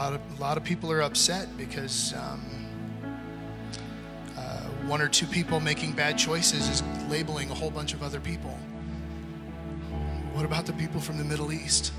Lot 0.03 0.15
of, 0.15 0.21
a 0.37 0.43
lot 0.43 0.57
of 0.57 0.65
people 0.65 0.91
are 0.91 1.03
upset 1.03 1.57
because 1.57 2.13
um, 2.15 2.41
uh, 4.37 4.63
one 4.89 5.01
or 5.01 5.07
two 5.07 5.27
people 5.27 5.61
making 5.61 5.93
bad 5.93 6.19
choices 6.19 6.69
is 6.69 6.83
labeling 7.09 7.49
a 7.53 7.55
whole 7.55 7.71
bunch 7.71 7.95
of 7.95 8.03
other 8.03 8.19
people. 8.19 8.59
What 10.33 10.45
about 10.45 10.67
the 10.67 10.73
people 10.73 11.01
from 11.01 11.19
the 11.19 11.25
Middle 11.25 11.53
East? 11.53 11.93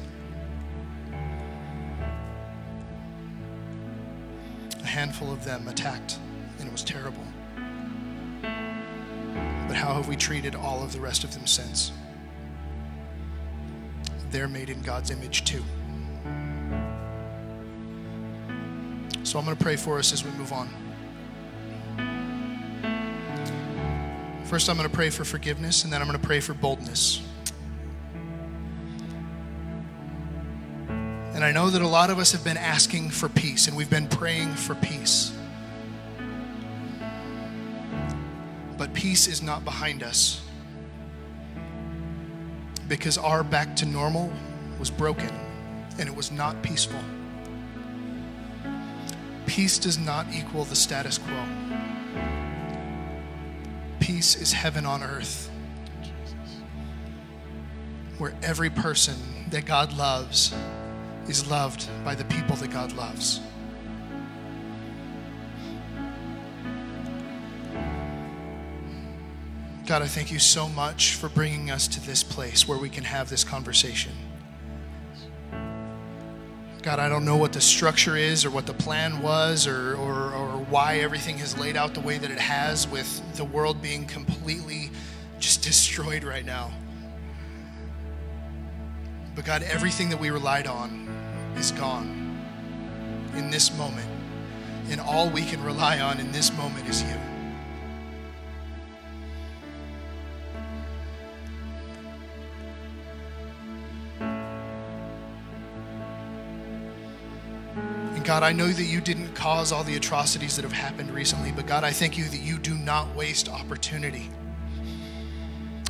A 4.82 4.86
handful 4.86 5.32
of 5.32 5.46
them 5.46 5.70
attacked, 5.70 6.20
and 6.60 6.68
it 6.68 6.72
was 6.74 6.84
terrible. 6.84 7.24
But 8.42 9.78
how 9.78 9.94
have 9.94 10.10
we 10.10 10.18
treated 10.18 10.56
all 10.56 10.84
of 10.84 10.92
the 10.92 11.00
rest 11.00 11.24
of 11.24 11.34
them 11.34 11.48
since? 11.48 11.94
They're 14.30 14.50
made 14.50 14.70
in 14.70 14.82
God's 14.82 15.10
image 15.10 15.46
too. 15.46 15.64
So 19.34 19.40
I'm 19.40 19.46
going 19.46 19.58
to 19.58 19.64
pray 19.64 19.78
for 19.78 19.98
us 19.98 20.14
as 20.14 20.24
we 20.24 20.30
move 20.34 20.54
on. 20.54 20.70
First, 24.46 24.70
I'm 24.70 24.78
going 24.78 24.88
to 24.88 24.94
pray 24.94 25.10
for 25.10 25.26
forgiveness, 25.26 25.84
and 25.84 25.92
then 25.92 26.04
I'm 26.04 26.08
going 26.08 26.20
to 26.20 26.24
pray 26.24 26.40
for 26.40 26.54
boldness. 26.54 27.20
And 30.88 31.44
I 31.44 31.52
know 31.52 31.72
that 31.72 31.82
a 31.82 31.88
lot 31.88 32.12
of 32.12 32.20
us 32.20 32.32
have 32.34 32.44
been 32.44 32.58
asking 32.58 33.10
for 33.10 33.28
peace, 33.28 33.68
and 33.68 33.76
we've 33.76 33.90
been 33.90 34.08
praying 34.08 34.54
for 34.54 34.76
peace. 34.76 35.36
But 38.78 38.94
peace 38.94 39.26
is 39.26 39.42
not 39.42 39.66
behind 39.66 40.04
us 40.04 40.48
because 42.88 43.18
our 43.18 43.44
back 43.44 43.76
to 43.78 43.88
normal 43.88 44.32
was 44.78 44.92
broken 44.92 45.32
and 45.98 46.08
it 46.08 46.16
was 46.16 46.32
not 46.32 46.62
peaceful. 46.62 47.02
Peace 49.54 49.78
does 49.78 50.00
not 50.00 50.26
equal 50.34 50.66
the 50.66 50.76
status 50.76 51.20
quo. 51.20 51.46
Peace 54.00 54.36
is 54.36 54.52
heaven 54.52 54.84
on 54.84 55.04
earth, 55.04 55.52
where 58.18 58.34
every 58.42 58.72
person 58.72 59.16
that 59.52 59.66
God 59.66 59.94
loves 59.94 60.56
is 61.28 61.48
loved 61.52 61.88
by 62.04 62.16
the 62.16 62.26
people 62.26 62.56
that 62.56 62.72
God 62.72 62.94
loves. 62.94 63.42
God, 69.86 70.02
I 70.02 70.08
thank 70.08 70.32
you 70.32 70.40
so 70.40 70.68
much 70.68 71.14
for 71.14 71.30
bringing 71.30 71.70
us 71.70 71.88
to 71.90 72.04
this 72.04 72.24
place 72.24 72.68
where 72.68 72.80
we 72.80 72.90
can 72.90 73.04
have 73.04 73.30
this 73.30 73.44
conversation. 73.44 74.14
God, 76.84 77.00
I 77.00 77.08
don't 77.08 77.24
know 77.24 77.38
what 77.38 77.54
the 77.54 77.62
structure 77.62 78.18
is 78.18 78.44
or 78.44 78.52
what 78.52 78.66
the 78.66 78.74
plan 78.74 79.22
was 79.22 79.68
or, 79.68 79.96
or, 79.96 80.34
or 80.34 80.58
why 80.66 80.98
everything 80.98 81.38
has 81.38 81.58
laid 81.58 81.78
out 81.78 81.94
the 81.94 82.02
way 82.02 82.18
that 82.18 82.30
it 82.30 82.40
has 82.40 82.90
with 82.90 83.38
the 83.38 83.46
world 83.46 83.82
being 83.82 84.06
completely 84.06 84.92
just 85.40 85.64
destroyed 85.64 86.26
right 86.26 86.46
now. 86.46 86.72
But 89.34 89.46
God, 89.46 89.64
everything 89.64 90.10
that 90.10 90.20
we 90.20 90.30
relied 90.30 90.68
on 90.68 91.08
is 91.56 91.72
gone 91.72 92.38
in 93.38 93.50
this 93.50 93.74
moment. 93.78 94.10
And 94.90 95.00
all 95.00 95.30
we 95.30 95.46
can 95.46 95.64
rely 95.64 96.02
on 96.02 96.20
in 96.20 96.34
this 96.34 96.52
moment 96.58 96.90
is 96.90 97.02
you. 97.02 97.33
God, 108.34 108.42
I 108.42 108.52
know 108.52 108.68
that 108.68 108.86
you 108.86 109.00
didn't 109.00 109.36
cause 109.36 109.72
all 109.72 109.84
the 109.84 109.96
atrocities 109.96 110.56
that 110.56 110.64
have 110.64 110.72
happened 110.72 111.12
recently, 111.12 111.52
but 111.52 111.68
God, 111.68 111.84
I 111.84 111.92
thank 111.92 112.18
you 112.18 112.24
that 112.24 112.40
you 112.40 112.58
do 112.58 112.74
not 112.74 113.16
waste 113.16 113.48
opportunity. 113.48 114.28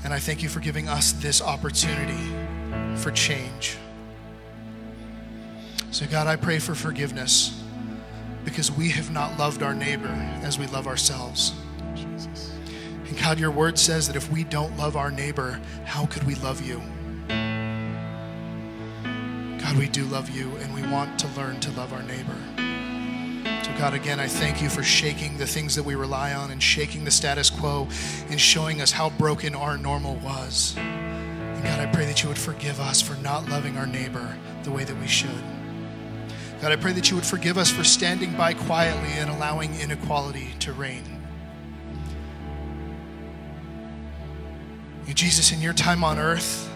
And 0.03 0.13
I 0.13 0.19
thank 0.19 0.43
you 0.43 0.49
for 0.49 0.59
giving 0.59 0.89
us 0.89 1.13
this 1.13 1.41
opportunity 1.41 2.35
for 2.97 3.11
change. 3.11 3.77
So, 5.91 6.05
God, 6.05 6.27
I 6.27 6.35
pray 6.35 6.59
for 6.59 6.75
forgiveness 6.75 7.63
because 8.43 8.69
we 8.69 8.89
have 8.89 9.09
not 9.09 9.39
loved 9.39 9.63
our 9.63 9.73
neighbor 9.73 10.11
as 10.41 10.59
we 10.59 10.67
love 10.67 10.85
ourselves. 10.85 11.53
And 11.95 13.17
God, 13.21 13.39
your 13.39 13.51
word 13.51 13.79
says 13.79 14.07
that 14.07 14.17
if 14.17 14.29
we 14.29 14.43
don't 14.43 14.75
love 14.75 14.97
our 14.97 15.11
neighbor, 15.11 15.61
how 15.85 16.07
could 16.07 16.23
we 16.25 16.35
love 16.35 16.61
you? 16.61 16.81
God, 19.73 19.79
we 19.79 19.89
do 19.89 20.05
love 20.05 20.29
you 20.29 20.55
and 20.57 20.71
we 20.75 20.83
want 20.87 21.17
to 21.17 21.27
learn 21.29 21.59
to 21.61 21.71
love 21.71 21.93
our 21.93 22.03
neighbor. 22.03 22.35
So, 23.63 23.75
God, 23.79 23.95
again, 23.95 24.19
I 24.19 24.27
thank 24.27 24.61
you 24.61 24.69
for 24.69 24.83
shaking 24.83 25.37
the 25.37 25.47
things 25.47 25.75
that 25.75 25.81
we 25.81 25.95
rely 25.95 26.33
on 26.33 26.51
and 26.51 26.61
shaking 26.61 27.05
the 27.05 27.09
status 27.09 27.49
quo 27.49 27.87
and 28.29 28.39
showing 28.39 28.81
us 28.81 28.91
how 28.91 29.09
broken 29.09 29.55
our 29.55 29.75
normal 29.75 30.17
was. 30.17 30.75
And 30.77 31.63
God, 31.63 31.79
I 31.79 31.87
pray 31.87 32.05
that 32.05 32.21
you 32.21 32.29
would 32.29 32.37
forgive 32.37 32.79
us 32.79 33.01
for 33.01 33.19
not 33.23 33.49
loving 33.49 33.75
our 33.77 33.87
neighbor 33.87 34.37
the 34.61 34.69
way 34.69 34.83
that 34.83 34.95
we 34.95 35.07
should. 35.07 35.43
God, 36.61 36.71
I 36.71 36.75
pray 36.75 36.91
that 36.91 37.09
you 37.09 37.15
would 37.15 37.25
forgive 37.25 37.57
us 37.57 37.71
for 37.71 37.83
standing 37.83 38.37
by 38.37 38.53
quietly 38.53 39.13
and 39.13 39.31
allowing 39.31 39.73
inequality 39.79 40.49
to 40.59 40.71
reign. 40.71 41.03
Jesus, 45.15 45.51
in 45.51 45.61
your 45.61 45.73
time 45.73 46.03
on 46.03 46.19
earth, 46.19 46.72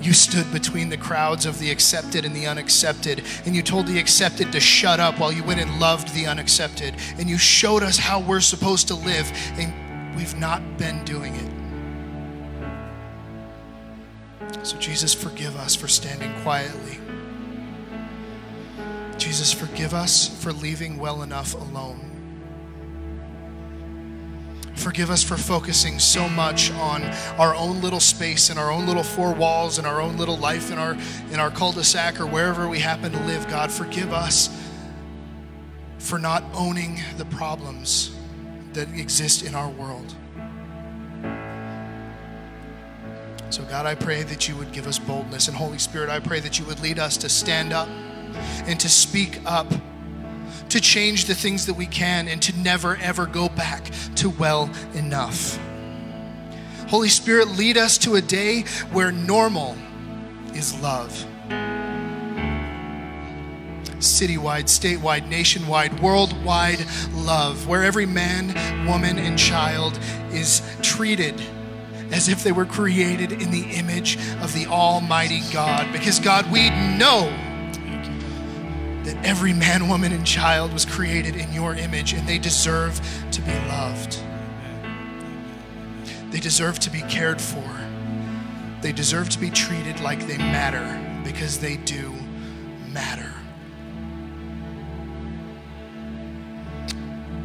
you 0.00 0.12
stood 0.12 0.50
between 0.52 0.88
the 0.88 0.96
crowds 0.96 1.46
of 1.46 1.58
the 1.58 1.70
accepted 1.70 2.24
and 2.24 2.34
the 2.34 2.46
unaccepted, 2.46 3.22
and 3.44 3.56
you 3.56 3.62
told 3.62 3.86
the 3.86 3.98
accepted 3.98 4.52
to 4.52 4.60
shut 4.60 5.00
up 5.00 5.18
while 5.18 5.32
you 5.32 5.42
went 5.42 5.60
and 5.60 5.80
loved 5.80 6.14
the 6.14 6.26
unaccepted. 6.26 6.94
And 7.18 7.28
you 7.28 7.38
showed 7.38 7.82
us 7.82 7.98
how 7.98 8.20
we're 8.20 8.40
supposed 8.40 8.88
to 8.88 8.94
live, 8.94 9.30
and 9.54 10.16
we've 10.16 10.36
not 10.36 10.78
been 10.78 11.04
doing 11.04 11.34
it. 11.34 11.50
So, 14.66 14.76
Jesus, 14.78 15.14
forgive 15.14 15.56
us 15.56 15.74
for 15.74 15.88
standing 15.88 16.32
quietly. 16.42 16.98
Jesus, 19.16 19.52
forgive 19.52 19.94
us 19.94 20.28
for 20.42 20.52
leaving 20.52 20.98
well 20.98 21.22
enough 21.22 21.54
alone. 21.54 22.15
Forgive 24.76 25.10
us 25.10 25.22
for 25.22 25.36
focusing 25.36 25.98
so 25.98 26.28
much 26.28 26.70
on 26.72 27.02
our 27.38 27.54
own 27.54 27.80
little 27.80 28.00
space 28.00 28.50
and 28.50 28.58
our 28.58 28.70
own 28.70 28.86
little 28.86 29.02
four 29.02 29.32
walls 29.34 29.78
and 29.78 29.86
our 29.86 30.00
own 30.00 30.16
little 30.16 30.36
life 30.36 30.70
in 30.70 30.78
our 30.78 30.96
in 31.32 31.40
our 31.40 31.50
cul-de-sac 31.50 32.20
or 32.20 32.26
wherever 32.26 32.68
we 32.68 32.78
happen 32.78 33.10
to 33.10 33.20
live. 33.24 33.48
God, 33.48 33.72
forgive 33.72 34.12
us 34.12 34.48
for 35.98 36.18
not 36.18 36.44
owning 36.54 37.00
the 37.16 37.24
problems 37.24 38.14
that 38.74 38.88
exist 38.90 39.42
in 39.42 39.54
our 39.54 39.70
world. 39.70 40.14
So 43.50 43.64
God, 43.64 43.86
I 43.86 43.94
pray 43.94 44.22
that 44.22 44.48
you 44.48 44.56
would 44.56 44.72
give 44.72 44.86
us 44.86 44.98
boldness 44.98 45.48
and 45.48 45.56
Holy 45.56 45.78
Spirit, 45.78 46.10
I 46.10 46.20
pray 46.20 46.40
that 46.40 46.58
you 46.58 46.64
would 46.66 46.80
lead 46.80 46.98
us 46.98 47.16
to 47.18 47.28
stand 47.28 47.72
up 47.72 47.88
and 48.66 48.78
to 48.78 48.88
speak 48.88 49.40
up, 49.46 49.66
to 50.70 50.80
change 50.80 51.26
the 51.26 51.34
things 51.34 51.66
that 51.66 51.74
we 51.74 51.86
can, 51.86 52.28
and 52.28 52.42
to 52.42 52.56
never 52.58 52.96
ever 52.96 53.26
go 53.26 53.48
back 53.48 53.90
to 54.16 54.30
well 54.30 54.70
enough. 54.94 55.58
Holy 56.88 57.08
Spirit, 57.08 57.48
lead 57.48 57.76
us 57.76 57.98
to 57.98 58.14
a 58.14 58.22
day 58.22 58.62
where 58.92 59.10
normal 59.10 59.76
is 60.54 60.80
love. 60.80 61.26
Citywide, 63.98 64.66
statewide, 64.66 65.26
nationwide, 65.28 66.00
worldwide 66.00 66.84
love, 67.12 67.66
where 67.66 67.82
every 67.82 68.06
man, 68.06 68.48
woman, 68.86 69.18
and 69.18 69.38
child 69.38 69.98
is 70.30 70.62
treated 70.82 71.40
as 72.12 72.28
if 72.28 72.44
they 72.44 72.52
were 72.52 72.66
created 72.66 73.32
in 73.32 73.50
the 73.50 73.64
image 73.72 74.16
of 74.40 74.52
the 74.52 74.66
Almighty 74.66 75.42
God. 75.52 75.90
Because, 75.92 76.20
God, 76.20 76.50
we 76.52 76.70
know 76.70 77.32
that 79.06 79.24
every 79.24 79.52
man, 79.52 79.88
woman, 79.88 80.12
and 80.12 80.26
child 80.26 80.72
was 80.72 80.84
created 80.84 81.36
in 81.36 81.52
your 81.52 81.74
image 81.74 82.12
and 82.12 82.26
they 82.28 82.38
deserve 82.38 83.00
to 83.30 83.40
be 83.40 83.52
loved. 83.68 84.20
They 86.30 86.40
deserve 86.40 86.80
to 86.80 86.90
be 86.90 87.02
cared 87.02 87.40
for. 87.40 87.64
They 88.82 88.90
deserve 88.92 89.28
to 89.30 89.38
be 89.38 89.48
treated 89.48 90.00
like 90.00 90.26
they 90.26 90.36
matter 90.38 91.22
because 91.24 91.58
they 91.58 91.76
do 91.76 92.12
matter. 92.92 93.32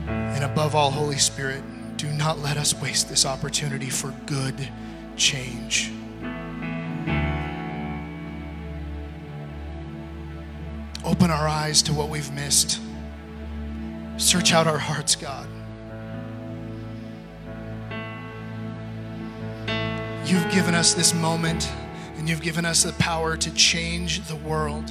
And 0.08 0.43
above 0.43 0.74
all, 0.74 0.89
Holy 0.89 1.19
Spirit, 1.19 1.63
do 1.95 2.12
not 2.12 2.39
let 2.39 2.58
us 2.58 2.74
waste 2.74 3.08
this 3.08 3.26
opportunity 3.26 3.91
for 3.91 4.15
good 4.26 4.67
change. 5.15 5.91
Open 11.12 11.30
our 11.30 11.45
eyes 11.45 11.82
to 11.82 11.93
what 11.93 12.08
we've 12.08 12.32
missed. 12.32 12.80
Search 14.15 14.54
out 14.54 14.65
our 14.65 14.78
hearts, 14.78 15.17
God. 15.17 15.45
You've 20.26 20.50
given 20.54 20.74
us 20.74 20.93
this 20.93 21.13
moment 21.13 21.69
and 22.15 22.30
you've 22.30 22.41
given 22.41 22.63
us 22.63 22.84
the 22.84 22.93
power 22.93 23.36
to 23.36 23.54
change 23.54 24.26
the 24.30 24.38
world. 24.38 24.89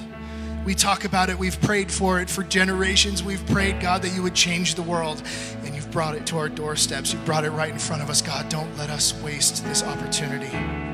We 0.66 0.74
talk 0.74 1.06
about 1.06 1.30
it, 1.30 1.38
we've 1.38 1.58
prayed 1.62 1.90
for 1.90 2.20
it 2.20 2.28
for 2.28 2.42
generations. 2.42 3.22
We've 3.22 3.44
prayed, 3.46 3.80
God, 3.80 4.02
that 4.02 4.10
you 4.10 4.22
would 4.22 4.34
change 4.34 4.74
the 4.74 4.82
world. 4.82 5.22
And 5.64 5.74
you've 5.74 5.90
brought 5.90 6.14
it 6.14 6.26
to 6.26 6.36
our 6.36 6.50
doorsteps. 6.50 7.14
You've 7.14 7.24
brought 7.24 7.44
it 7.46 7.50
right 7.50 7.72
in 7.72 7.78
front 7.78 8.02
of 8.02 8.10
us. 8.10 8.20
God, 8.20 8.50
don't 8.50 8.76
let 8.76 8.90
us 8.90 9.14
waste 9.22 9.64
this 9.64 9.82
opportunity. 9.82 10.89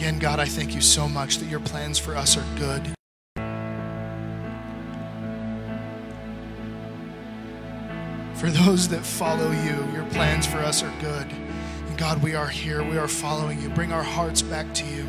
Again, 0.00 0.18
God, 0.18 0.40
I 0.40 0.46
thank 0.46 0.74
you 0.74 0.80
so 0.80 1.06
much 1.06 1.36
that 1.36 1.50
your 1.50 1.60
plans 1.60 1.98
for 1.98 2.16
us 2.16 2.34
are 2.34 2.44
good. 2.56 2.94
For 8.34 8.48
those 8.48 8.88
that 8.88 9.02
follow 9.04 9.50
you, 9.50 9.92
your 9.92 10.06
plans 10.06 10.46
for 10.46 10.56
us 10.56 10.82
are 10.82 10.92
good. 11.02 11.30
And 11.30 11.98
God, 11.98 12.22
we 12.22 12.34
are 12.34 12.48
here. 12.48 12.82
We 12.82 12.96
are 12.96 13.08
following 13.08 13.60
you. 13.60 13.68
Bring 13.68 13.92
our 13.92 14.02
hearts 14.02 14.40
back 14.40 14.72
to 14.72 14.86
you. 14.86 15.06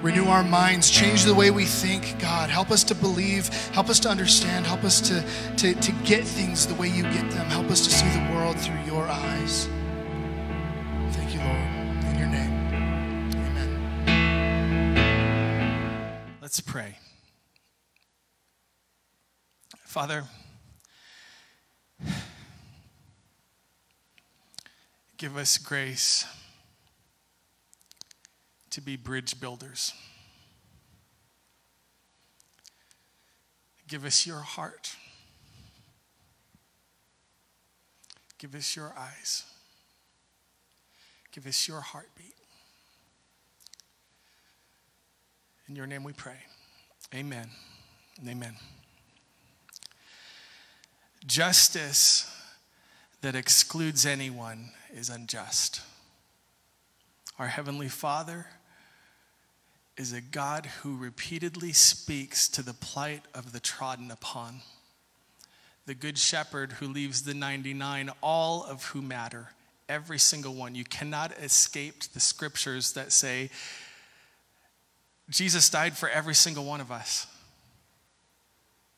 Renew 0.00 0.28
our 0.28 0.44
minds, 0.44 0.88
change 0.88 1.24
the 1.24 1.34
way 1.34 1.50
we 1.50 1.66
think, 1.66 2.18
God. 2.18 2.48
Help 2.48 2.70
us 2.70 2.82
to 2.84 2.94
believe, 2.94 3.48
help 3.74 3.90
us 3.90 4.00
to 4.00 4.08
understand, 4.08 4.66
help 4.66 4.82
us 4.82 4.98
to, 5.02 5.22
to, 5.58 5.74
to 5.74 5.92
get 6.06 6.24
things 6.24 6.66
the 6.66 6.74
way 6.76 6.88
you 6.88 7.02
get 7.02 7.30
them. 7.32 7.44
Help 7.50 7.70
us 7.70 7.84
to 7.84 7.90
see 7.90 8.08
the 8.08 8.32
world 8.32 8.58
through 8.58 8.80
your 8.86 9.06
eyes. 9.06 9.68
Thank 11.10 11.34
you, 11.34 11.40
Lord. 11.40 12.04
In 12.06 12.18
your 12.18 12.28
name, 12.28 12.47
Let's 16.48 16.60
pray. 16.60 16.96
Father, 19.84 20.24
give 25.18 25.36
us 25.36 25.58
grace 25.58 26.24
to 28.70 28.80
be 28.80 28.96
bridge 28.96 29.38
builders. 29.38 29.92
Give 33.86 34.06
us 34.06 34.26
your 34.26 34.38
heart. 34.38 34.96
Give 38.38 38.54
us 38.54 38.74
your 38.74 38.94
eyes. 38.96 39.44
Give 41.30 41.46
us 41.46 41.68
your 41.68 41.82
heartbeat. 41.82 42.37
In 45.68 45.76
your 45.76 45.86
name 45.86 46.02
we 46.02 46.14
pray. 46.14 46.38
Amen. 47.14 47.50
Amen. 48.26 48.54
Justice 51.26 52.34
that 53.20 53.34
excludes 53.34 54.06
anyone 54.06 54.70
is 54.94 55.10
unjust. 55.10 55.82
Our 57.38 57.48
Heavenly 57.48 57.88
Father 57.88 58.46
is 59.98 60.14
a 60.14 60.22
God 60.22 60.66
who 60.82 60.96
repeatedly 60.96 61.72
speaks 61.72 62.48
to 62.48 62.62
the 62.62 62.72
plight 62.72 63.22
of 63.34 63.52
the 63.52 63.60
trodden 63.60 64.10
upon. 64.10 64.62
The 65.84 65.94
good 65.94 66.16
shepherd 66.16 66.72
who 66.72 66.86
leaves 66.86 67.24
the 67.24 67.34
99, 67.34 68.10
all 68.22 68.64
of 68.64 68.86
who 68.86 69.02
matter, 69.02 69.48
every 69.86 70.18
single 70.18 70.54
one. 70.54 70.74
You 70.74 70.84
cannot 70.84 71.32
escape 71.38 72.04
the 72.14 72.20
scriptures 72.20 72.92
that 72.92 73.12
say 73.12 73.50
Jesus 75.30 75.68
died 75.68 75.96
for 75.96 76.08
every 76.08 76.34
single 76.34 76.64
one 76.64 76.80
of 76.80 76.90
us. 76.90 77.26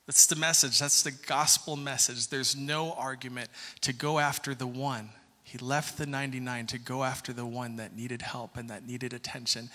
That's 0.06 0.26
the 0.26 0.36
message. 0.36 0.78
That's 0.78 1.02
the 1.02 1.12
gospel 1.12 1.76
message. 1.76 2.28
There's 2.28 2.56
no 2.56 2.92
argument 2.94 3.48
to 3.82 3.92
go 3.92 4.18
after 4.18 4.54
the 4.54 4.66
one. 4.66 5.10
He 5.44 5.58
left 5.58 5.98
the 5.98 6.06
99 6.06 6.66
to 6.68 6.78
go 6.78 7.04
after 7.04 7.32
the 7.32 7.46
one 7.46 7.76
that 7.76 7.96
needed 7.96 8.22
help 8.22 8.56
and 8.56 8.70
that 8.70 8.86
needed 8.86 9.12
attention. 9.12 9.70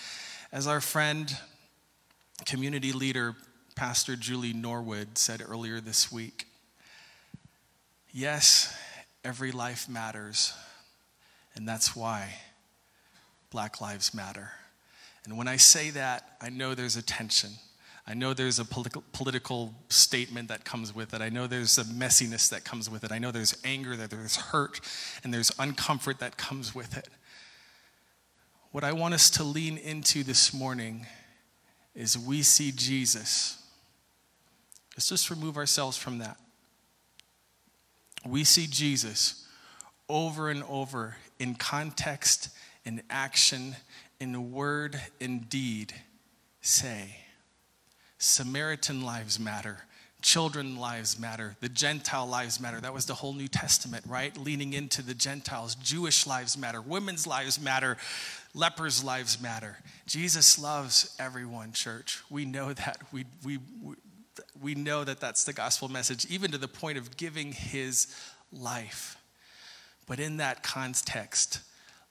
As 0.51 0.67
our 0.67 0.81
friend, 0.81 1.37
community 2.45 2.91
leader, 2.91 3.35
Pastor 3.75 4.15
Julie 4.15 4.53
Norwood 4.53 5.17
said 5.17 5.41
earlier 5.45 5.81
this 5.81 6.11
week, 6.11 6.47
yes, 8.13 8.73
every 9.23 9.51
life 9.51 9.89
matters, 9.89 10.53
and 11.55 11.67
that's 11.67 11.95
why 11.95 12.35
Black 13.49 13.81
Lives 13.81 14.13
Matter. 14.13 14.51
And 15.25 15.37
when 15.37 15.47
I 15.47 15.57
say 15.57 15.89
that, 15.91 16.37
I 16.41 16.49
know 16.49 16.75
there's 16.75 16.95
a 16.95 17.01
tension. 17.01 17.51
I 18.07 18.13
know 18.13 18.33
there's 18.33 18.59
a 18.59 18.65
political, 18.65 19.03
political 19.11 19.73
statement 19.89 20.49
that 20.49 20.63
comes 20.63 20.93
with 20.93 21.13
it. 21.15 21.21
I 21.21 21.29
know 21.29 21.47
there's 21.47 21.79
a 21.79 21.83
messiness 21.83 22.49
that 22.49 22.63
comes 22.63 22.89
with 22.89 23.03
it. 23.03 23.11
I 23.11 23.17
know 23.17 23.31
there's 23.31 23.57
anger, 23.63 23.95
that 23.95 24.11
there's 24.11 24.35
hurt, 24.35 24.79
and 25.23 25.33
there's 25.33 25.49
uncomfort 25.51 26.19
that 26.19 26.37
comes 26.37 26.75
with 26.75 26.95
it. 26.95 27.09
What 28.71 28.83
I 28.83 28.91
want 28.91 29.15
us 29.15 29.29
to 29.31 29.43
lean 29.43 29.77
into 29.77 30.23
this 30.23 30.53
morning 30.53 31.07
is 31.95 32.17
we 32.17 32.43
see 32.43 32.71
Jesus. 32.71 33.63
Let's 34.95 35.09
just 35.09 35.31
remove 35.31 35.57
ourselves 35.57 35.97
from 35.97 36.19
that. 36.19 36.37
We 38.25 38.43
see 38.43 38.67
Jesus 38.67 39.47
over 40.07 40.49
and 40.49 40.63
over 40.63 41.15
in 41.39 41.55
context, 41.55 42.49
in 42.85 43.01
action, 43.09 43.75
in 44.19 44.51
word, 44.51 44.99
and 45.19 45.49
deed 45.49 45.93
say 46.61 47.17
Samaritan 48.17 49.03
lives 49.03 49.39
matter. 49.39 49.79
Children 50.21 50.77
lives 50.77 51.19
matter. 51.19 51.55
The 51.59 51.69
Gentile 51.69 52.25
lives 52.25 52.59
matter. 52.59 52.81
That 52.81 52.93
was 52.93 53.05
the 53.05 53.13
whole 53.13 53.33
New 53.33 53.47
Testament, 53.47 54.03
right? 54.07 54.35
Leaning 54.35 54.73
into 54.73 55.03
the 55.03 55.13
Gentiles. 55.13 55.75
Jewish 55.75 56.25
lives 56.25 56.57
matter. 56.57 56.81
Women's 56.81 57.27
lives 57.27 57.61
matter. 57.61 57.97
Lepers' 58.55 59.03
lives 59.03 59.39
matter. 59.39 59.77
Jesus 60.07 60.57
loves 60.57 61.15
everyone, 61.19 61.73
church. 61.73 62.23
We 62.31 62.45
know 62.45 62.73
that. 62.73 62.97
We, 63.11 63.25
we, 63.43 63.59
we 64.59 64.73
know 64.73 65.03
that 65.03 65.19
that's 65.19 65.43
the 65.43 65.53
gospel 65.53 65.89
message, 65.89 66.25
even 66.25 66.51
to 66.51 66.57
the 66.57 66.67
point 66.67 66.97
of 66.97 67.17
giving 67.17 67.51
his 67.51 68.07
life. 68.51 69.17
But 70.07 70.19
in 70.19 70.37
that 70.37 70.63
context, 70.63 71.59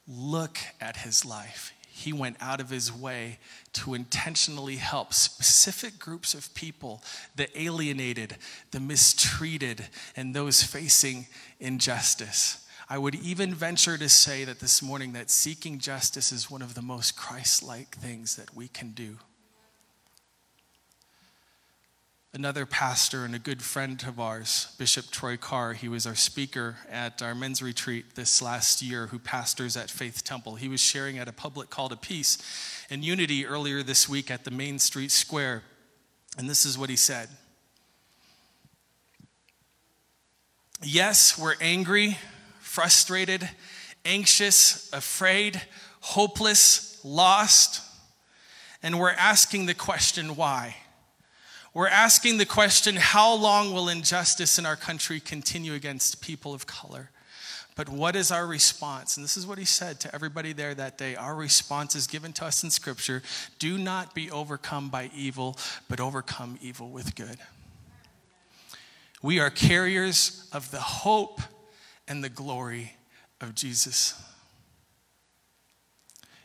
look 0.07 0.59
at 0.81 0.99
his 0.99 1.25
life. 1.25 1.73
He 1.97 2.13
went 2.13 2.39
out 2.41 2.61
of 2.61 2.71
his 2.71 2.93
way 2.93 3.39
to 3.75 3.95
intentionally 3.95 4.77
help 4.77 5.15
specific 5.15 5.97
groups 5.97 6.35
of 6.35 6.53
people 6.53 7.05
the 7.37 7.49
alienated, 7.59 8.37
the 8.73 8.81
mistreated, 8.81 9.87
and 10.17 10.35
those 10.35 10.61
facing 10.61 11.29
injustice. 11.61 12.67
I 12.91 12.99
would 12.99 13.15
even 13.15 13.55
venture 13.55 13.97
to 13.97 14.09
say 14.09 14.43
that 14.43 14.59
this 14.59 14.83
morning 14.83 15.13
that 15.13 15.31
seeking 15.31 15.79
justice 15.79 16.33
is 16.33 16.51
one 16.51 16.63
of 16.63 16.75
the 16.75 16.83
most 16.83 17.17
Christ-like 17.17 17.97
things 17.97 18.35
that 18.35 18.57
we 18.57 18.67
can 18.67 18.91
do. 18.91 19.19
Another 22.35 22.67
pastor 22.67 23.25
and 23.25 23.33
a 23.33 23.39
good 23.39 23.63
friend 23.63 24.05
of 24.09 24.19
ours, 24.19 24.75
Bishop 24.77 25.13
Troy 25.13 25.37
Carr, 25.37 25.75
he 25.75 25.89
was 25.89 26.05
our 26.05 26.17
speaker 26.17 26.75
at 26.91 27.23
our 27.23 27.33
men's 27.33 27.63
retreat 27.63 28.17
this 28.17 28.43
last 28.43 28.83
year, 28.83 29.07
who 29.07 29.21
pastors 29.21 29.77
at 29.77 29.89
Faith 29.89 30.25
Temple. 30.25 30.57
He 30.57 30.67
was 30.67 30.81
sharing 30.81 31.17
at 31.17 31.29
a 31.29 31.33
public 31.33 31.71
call 31.71 31.89
to 31.91 31.97
peace 31.97 32.37
and 32.91 33.05
unity 33.05 33.47
earlier 33.47 33.85
this 33.85 34.09
week 34.09 34.33
at 34.33 34.43
the 34.43 34.51
Main 34.51 34.81
Street 34.81 35.13
Square. 35.13 35.63
And 36.37 36.51
this 36.51 36.67
is 36.67 36.77
what 36.77 36.91
he 36.91 36.97
said 36.97 37.29
Yes, 40.83 41.39
we're 41.39 41.55
angry 41.61 42.19
frustrated, 42.59 43.49
anxious, 44.05 44.93
afraid, 44.93 45.63
hopeless, 46.01 47.01
lost. 47.05 47.81
And 48.83 48.99
we're 48.99 49.11
asking 49.11 49.67
the 49.67 49.75
question, 49.75 50.35
why? 50.35 50.75
We're 51.75 51.89
asking 51.89 52.39
the 52.39 52.47
question, 52.47 52.95
how 52.95 53.35
long 53.35 53.75
will 53.75 53.89
injustice 53.89 54.61
in 54.61 54.65
our 54.65 54.77
country 54.77 55.19
continue 55.19 55.75
against 55.75 56.23
people 56.23 56.55
of 56.55 56.69
color? 56.69 57.11
But 57.75 57.89
what 57.89 58.15
is 58.15 58.31
our 58.31 58.47
response? 58.47 59.17
And 59.17 59.25
this 59.25 59.37
is 59.37 59.45
what 59.45 59.59
he 59.59 59.65
said 59.65 59.99
to 60.01 60.15
everybody 60.15 60.53
there 60.53 60.73
that 60.77 60.97
day. 60.97 61.17
Our 61.17 61.35
response 61.35 61.97
is 61.97 62.07
given 62.07 62.33
to 62.35 62.45
us 62.45 62.63
in 62.63 62.71
Scripture 62.71 63.23
do 63.59 63.77
not 63.77 64.15
be 64.15 64.31
overcome 64.31 64.89
by 64.89 65.11
evil, 65.17 65.59
but 65.89 65.99
overcome 65.99 66.57
evil 66.63 66.91
with 66.91 67.17
good. 67.17 67.39
We 69.21 69.41
are 69.41 69.51
carriers 69.51 70.49
of 70.53 70.71
the 70.71 70.81
hope 70.81 71.41
and 72.07 72.23
the 72.23 72.29
glory 72.29 72.95
of 73.41 73.57
Jesus. 73.57 74.15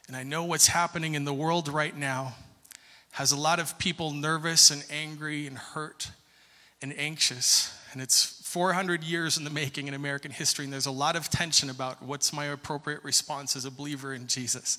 And 0.08 0.18
I 0.18 0.24
know 0.24 0.44
what's 0.44 0.66
happening 0.66 1.14
in 1.14 1.26
the 1.26 1.34
world 1.34 1.68
right 1.68 1.96
now 1.96 2.34
has 3.20 3.34
a 3.34 3.38
lot 3.38 3.60
of 3.60 3.78
people 3.78 4.14
nervous 4.14 4.72
and 4.72 4.82
angry 4.90 5.46
and 5.46 5.58
hurt 5.58 6.10
and 6.82 6.98
anxious. 6.98 7.78
And 7.92 8.02
it's 8.02 8.24
400 8.48 9.04
years 9.04 9.38
in 9.38 9.44
the 9.44 9.50
making 9.50 9.90
in 9.90 9.94
American 9.94 10.32
history, 10.32 10.64
and 10.64 10.72
there's 10.72 10.86
a 10.86 10.92
lot 10.92 11.18
of 11.18 11.30
tension 11.30 11.70
about 11.70 12.02
what's 12.02 12.32
my 12.32 12.46
appropriate 12.46 13.04
response 13.04 13.58
as 13.58 13.66
a 13.66 13.72
believer 13.72 14.14
in 14.14 14.28
Jesus. 14.28 14.78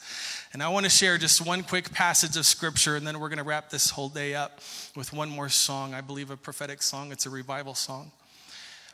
And 0.54 0.62
I 0.62 0.70
want 0.70 0.84
to 0.84 0.90
share 0.90 1.18
just 1.18 1.44
one 1.44 1.62
quick 1.62 1.92
passage 1.92 2.34
of 2.38 2.46
scripture, 2.46 2.96
and 2.96 3.06
then 3.06 3.20
we're 3.20 3.28
going 3.28 3.40
to 3.40 3.44
wrap 3.44 3.68
this 3.68 3.90
whole 3.90 4.08
day 4.08 4.34
up 4.34 4.60
with 4.96 5.12
one 5.12 5.28
more 5.28 5.50
song. 5.50 5.92
I 5.92 6.00
believe 6.00 6.30
a 6.30 6.36
prophetic 6.38 6.80
song, 6.80 7.12
it's 7.12 7.26
a 7.26 7.30
revival 7.30 7.74
song. 7.74 8.10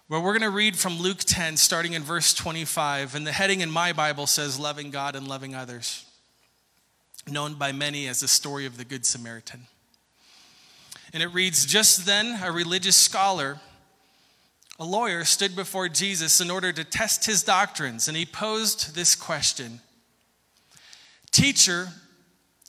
But 0.08 0.22
we're 0.22 0.36
going 0.36 0.50
to 0.50 0.50
read 0.50 0.76
from 0.76 0.98
Luke 0.98 1.20
10, 1.20 1.56
starting 1.56 1.92
in 1.92 2.02
verse 2.02 2.34
25. 2.34 3.14
And 3.14 3.24
the 3.24 3.30
heading 3.30 3.60
in 3.60 3.70
my 3.70 3.92
Bible 3.92 4.26
says, 4.26 4.58
Loving 4.58 4.90
God 4.90 5.14
and 5.14 5.28
Loving 5.28 5.54
Others, 5.54 6.04
known 7.28 7.54
by 7.54 7.72
many 7.72 8.06
as 8.08 8.20
the 8.20 8.28
story 8.28 8.66
of 8.66 8.76
the 8.76 8.84
Good 8.84 9.04
Samaritan. 9.04 9.66
And 11.12 11.22
it 11.22 11.28
reads 11.28 11.66
Just 11.66 12.06
then, 12.06 12.38
a 12.42 12.52
religious 12.52 12.96
scholar, 12.96 13.58
a 14.78 14.84
lawyer, 14.84 15.24
stood 15.24 15.56
before 15.56 15.88
Jesus 15.88 16.40
in 16.40 16.50
order 16.50 16.72
to 16.72 16.84
test 16.84 17.26
his 17.26 17.42
doctrines. 17.42 18.08
And 18.08 18.16
he 18.16 18.26
posed 18.26 18.94
this 18.94 19.14
question 19.14 19.80
Teacher, 21.30 21.88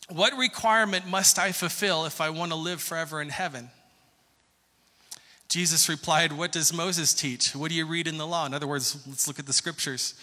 what 0.10 0.38
requirement 0.38 1.08
must 1.08 1.38
I 1.38 1.52
fulfill 1.52 2.06
if 2.06 2.22
I 2.22 2.30
want 2.30 2.52
to 2.52 2.58
live 2.58 2.82
forever 2.82 3.22
in 3.22 3.30
heaven? 3.30 3.70
Jesus 5.50 5.88
replied, 5.88 6.34
What 6.34 6.52
does 6.52 6.74
Moses 6.74 7.13
teach? 7.13 7.56
What 7.56 7.70
do 7.70 7.76
you 7.76 7.86
read 7.86 8.08
in 8.08 8.17
the 8.17 8.28
law? 8.28 8.46
In 8.46 8.54
other 8.54 8.67
words, 8.67 9.04
let's 9.08 9.28
look 9.28 9.39
at 9.39 9.46
the 9.46 9.54
scriptures. 9.54 10.13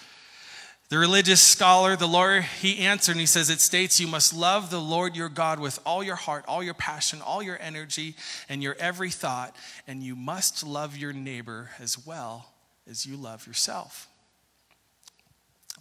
The 0.94 1.00
religious 1.00 1.40
scholar, 1.40 1.96
the 1.96 2.06
lawyer, 2.06 2.40
he 2.42 2.78
answered 2.78 3.10
and 3.16 3.20
he 3.20 3.26
says, 3.26 3.50
It 3.50 3.60
states 3.60 3.98
you 3.98 4.06
must 4.06 4.32
love 4.32 4.70
the 4.70 4.80
Lord 4.80 5.16
your 5.16 5.28
God 5.28 5.58
with 5.58 5.80
all 5.84 6.04
your 6.04 6.14
heart, 6.14 6.44
all 6.46 6.62
your 6.62 6.72
passion, 6.72 7.20
all 7.20 7.42
your 7.42 7.60
energy, 7.60 8.14
and 8.48 8.62
your 8.62 8.76
every 8.78 9.10
thought, 9.10 9.56
and 9.88 10.04
you 10.04 10.14
must 10.14 10.64
love 10.64 10.96
your 10.96 11.12
neighbor 11.12 11.70
as 11.80 12.06
well 12.06 12.52
as 12.88 13.04
you 13.04 13.16
love 13.16 13.44
yourself. 13.44 14.06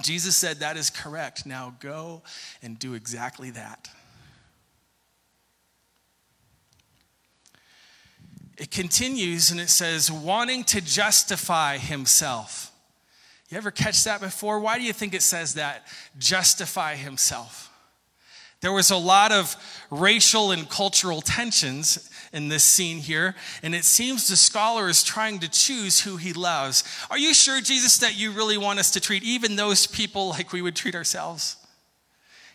Jesus 0.01 0.35
said, 0.35 0.61
That 0.61 0.77
is 0.77 0.89
correct. 0.89 1.45
Now 1.45 1.75
go 1.79 2.23
and 2.63 2.79
do 2.79 2.95
exactly 2.95 3.51
that. 3.51 3.89
it 8.57 8.71
continues 8.71 9.51
and 9.51 9.59
it 9.59 9.69
says, 9.69 10.11
wanting 10.11 10.63
to 10.63 10.81
justify 10.81 11.77
himself. 11.77 12.72
You 13.53 13.57
ever 13.57 13.69
catch 13.69 14.05
that 14.05 14.19
before? 14.19 14.59
Why 14.59 14.79
do 14.79 14.83
you 14.83 14.93
think 14.93 15.13
it 15.13 15.21
says 15.21 15.53
that? 15.53 15.85
Justify 16.17 16.95
himself. 16.95 17.71
There 18.61 18.73
was 18.73 18.89
a 18.89 18.97
lot 18.97 19.31
of 19.31 19.55
racial 19.91 20.49
and 20.49 20.67
cultural 20.67 21.21
tensions 21.21 22.09
in 22.33 22.47
this 22.47 22.63
scene 22.63 22.97
here, 22.97 23.35
and 23.61 23.75
it 23.75 23.85
seems 23.85 24.27
the 24.27 24.37
scholar 24.37 24.89
is 24.89 25.03
trying 25.03 25.37
to 25.37 25.47
choose 25.47 25.99
who 25.99 26.17
he 26.17 26.33
loves. 26.33 26.83
Are 27.11 27.17
you 27.19 27.31
sure, 27.35 27.61
Jesus, 27.61 27.99
that 27.99 28.17
you 28.17 28.31
really 28.31 28.57
want 28.57 28.79
us 28.79 28.89
to 28.89 28.99
treat 28.99 29.21
even 29.21 29.55
those 29.55 29.85
people 29.85 30.29
like 30.29 30.51
we 30.51 30.63
would 30.63 30.75
treat 30.75 30.95
ourselves? 30.95 31.57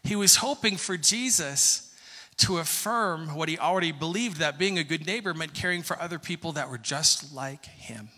He 0.03 0.16
was 0.16 0.34
hoping 0.34 0.76
for 0.76 0.96
Jesus 0.96 1.94
to 2.38 2.59
affirm 2.59 3.36
what 3.36 3.49
he 3.49 3.57
already 3.57 3.92
believed 3.92 4.38
that 4.38 4.59
being 4.59 4.78
a 4.78 4.84
good 4.84 5.07
neighbor 5.07 5.32
meant 5.32 5.55
caring 5.55 5.84
for 5.84 5.96
other 6.03 6.18
people 6.18 6.51
that 6.55 6.68
were 6.68 6.76
just 6.76 7.32
like 7.32 7.66
him, 7.66 8.09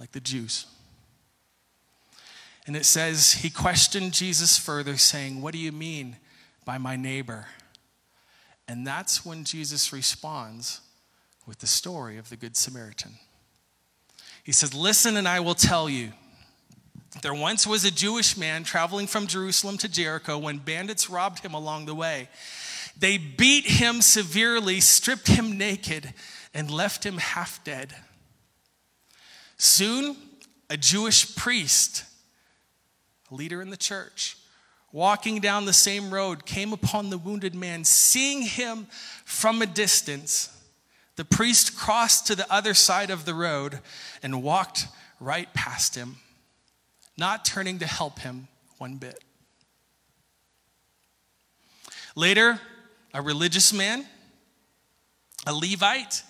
like 0.00 0.12
the 0.12 0.20
Jews. 0.20 0.64
And 2.68 2.76
it 2.76 2.84
says, 2.84 3.32
he 3.32 3.48
questioned 3.48 4.12
Jesus 4.12 4.58
further, 4.58 4.98
saying, 4.98 5.40
What 5.40 5.54
do 5.54 5.58
you 5.58 5.72
mean 5.72 6.16
by 6.66 6.76
my 6.76 6.96
neighbor? 6.96 7.46
And 8.68 8.86
that's 8.86 9.24
when 9.24 9.44
Jesus 9.44 9.90
responds 9.90 10.82
with 11.46 11.60
the 11.60 11.66
story 11.66 12.18
of 12.18 12.28
the 12.28 12.36
Good 12.36 12.58
Samaritan. 12.58 13.12
He 14.44 14.52
says, 14.52 14.74
Listen, 14.74 15.16
and 15.16 15.26
I 15.26 15.40
will 15.40 15.54
tell 15.54 15.88
you. 15.88 16.12
There 17.22 17.32
once 17.32 17.66
was 17.66 17.86
a 17.86 17.90
Jewish 17.90 18.36
man 18.36 18.64
traveling 18.64 19.06
from 19.06 19.26
Jerusalem 19.26 19.78
to 19.78 19.88
Jericho 19.88 20.36
when 20.36 20.58
bandits 20.58 21.08
robbed 21.08 21.38
him 21.38 21.54
along 21.54 21.86
the 21.86 21.94
way. 21.94 22.28
They 22.98 23.16
beat 23.16 23.64
him 23.64 24.02
severely, 24.02 24.80
stripped 24.80 25.28
him 25.28 25.56
naked, 25.56 26.12
and 26.52 26.70
left 26.70 27.06
him 27.06 27.16
half 27.16 27.64
dead. 27.64 27.94
Soon, 29.56 30.18
a 30.68 30.76
Jewish 30.76 31.34
priest, 31.34 32.04
a 33.30 33.34
leader 33.34 33.60
in 33.60 33.70
the 33.70 33.76
church, 33.76 34.36
walking 34.92 35.40
down 35.40 35.64
the 35.64 35.72
same 35.72 36.12
road, 36.12 36.46
came 36.46 36.72
upon 36.72 37.10
the 37.10 37.18
wounded 37.18 37.54
man. 37.54 37.84
Seeing 37.84 38.42
him 38.42 38.86
from 39.24 39.60
a 39.62 39.66
distance, 39.66 40.54
the 41.16 41.24
priest 41.24 41.76
crossed 41.76 42.26
to 42.28 42.34
the 42.34 42.50
other 42.52 42.74
side 42.74 43.10
of 43.10 43.24
the 43.24 43.34
road 43.34 43.80
and 44.22 44.42
walked 44.42 44.86
right 45.20 45.52
past 45.52 45.94
him, 45.94 46.16
not 47.16 47.44
turning 47.44 47.78
to 47.80 47.86
help 47.86 48.20
him 48.20 48.48
one 48.78 48.96
bit. 48.96 49.22
Later, 52.14 52.60
a 53.12 53.22
religious 53.22 53.72
man, 53.72 54.06
a 55.46 55.52
Levite, 55.52 56.22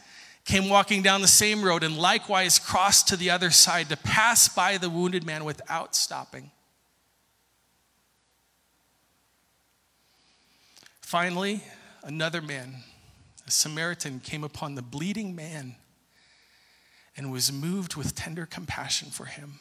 came 0.45 0.69
walking 0.71 1.03
down 1.03 1.21
the 1.21 1.29
same 1.29 1.63
road 1.63 1.83
and 1.83 1.99
likewise 1.99 2.59
crossed 2.59 3.09
to 3.09 3.17
the 3.17 3.29
other 3.29 3.51
side 3.51 3.89
to 3.91 3.97
pass 3.99 4.49
by 4.49 4.79
the 4.79 4.89
wounded 4.89 5.25
man 5.25 5.45
without 5.45 5.95
stopping. 5.95 6.51
Finally, 11.09 11.63
another 12.03 12.43
man, 12.43 12.75
a 13.47 13.51
Samaritan, 13.51 14.21
came 14.21 14.45
upon 14.45 14.75
the 14.75 14.83
bleeding 14.83 15.35
man 15.35 15.75
and 17.17 17.33
was 17.33 17.51
moved 17.51 17.97
with 17.97 18.15
tender 18.15 18.45
compassion 18.45 19.09
for 19.09 19.25
him. 19.25 19.59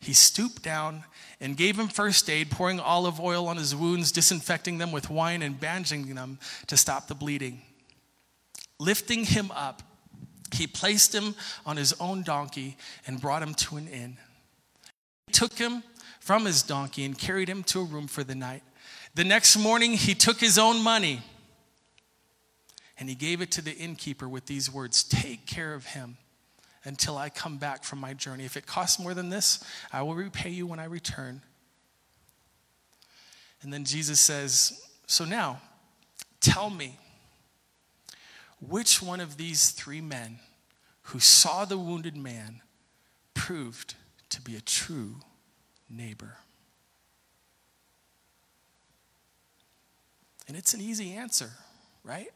He 0.00 0.12
stooped 0.12 0.64
down 0.64 1.04
and 1.40 1.56
gave 1.56 1.78
him 1.78 1.86
first 1.86 2.28
aid, 2.28 2.50
pouring 2.50 2.80
olive 2.80 3.20
oil 3.20 3.46
on 3.46 3.58
his 3.58 3.76
wounds, 3.76 4.10
disinfecting 4.10 4.78
them 4.78 4.90
with 4.90 5.08
wine, 5.08 5.40
and 5.40 5.60
bandaging 5.60 6.12
them 6.12 6.40
to 6.66 6.76
stop 6.76 7.06
the 7.06 7.14
bleeding. 7.14 7.62
Lifting 8.80 9.24
him 9.24 9.52
up, 9.52 9.84
he 10.52 10.66
placed 10.66 11.14
him 11.14 11.36
on 11.64 11.76
his 11.76 11.92
own 12.00 12.24
donkey 12.24 12.76
and 13.06 13.20
brought 13.20 13.40
him 13.40 13.54
to 13.54 13.76
an 13.76 13.86
inn. 13.86 14.16
He 15.28 15.32
took 15.32 15.52
him 15.52 15.84
from 16.18 16.44
his 16.44 16.64
donkey 16.64 17.04
and 17.04 17.16
carried 17.16 17.48
him 17.48 17.62
to 17.62 17.82
a 17.82 17.84
room 17.84 18.08
for 18.08 18.24
the 18.24 18.34
night. 18.34 18.64
The 19.16 19.24
next 19.24 19.56
morning, 19.56 19.94
he 19.94 20.14
took 20.14 20.38
his 20.38 20.58
own 20.58 20.82
money 20.82 21.22
and 22.98 23.08
he 23.08 23.14
gave 23.14 23.40
it 23.40 23.50
to 23.52 23.62
the 23.62 23.74
innkeeper 23.74 24.28
with 24.28 24.44
these 24.44 24.70
words 24.70 25.02
Take 25.02 25.46
care 25.46 25.72
of 25.72 25.86
him 25.86 26.18
until 26.84 27.16
I 27.16 27.30
come 27.30 27.56
back 27.56 27.82
from 27.82 27.98
my 27.98 28.12
journey. 28.12 28.44
If 28.44 28.58
it 28.58 28.66
costs 28.66 28.98
more 28.98 29.14
than 29.14 29.30
this, 29.30 29.64
I 29.90 30.02
will 30.02 30.14
repay 30.14 30.50
you 30.50 30.66
when 30.66 30.78
I 30.78 30.84
return. 30.84 31.40
And 33.62 33.72
then 33.72 33.86
Jesus 33.86 34.20
says, 34.20 34.82
So 35.06 35.24
now, 35.24 35.62
tell 36.42 36.68
me, 36.68 36.98
which 38.60 39.00
one 39.00 39.20
of 39.20 39.38
these 39.38 39.70
three 39.70 40.02
men 40.02 40.40
who 41.04 41.20
saw 41.20 41.64
the 41.64 41.78
wounded 41.78 42.18
man 42.18 42.60
proved 43.32 43.94
to 44.28 44.42
be 44.42 44.56
a 44.56 44.60
true 44.60 45.20
neighbor? 45.88 46.36
And 50.56 50.62
it's 50.62 50.72
an 50.72 50.80
easy 50.80 51.12
answer, 51.12 51.50
right? 52.02 52.30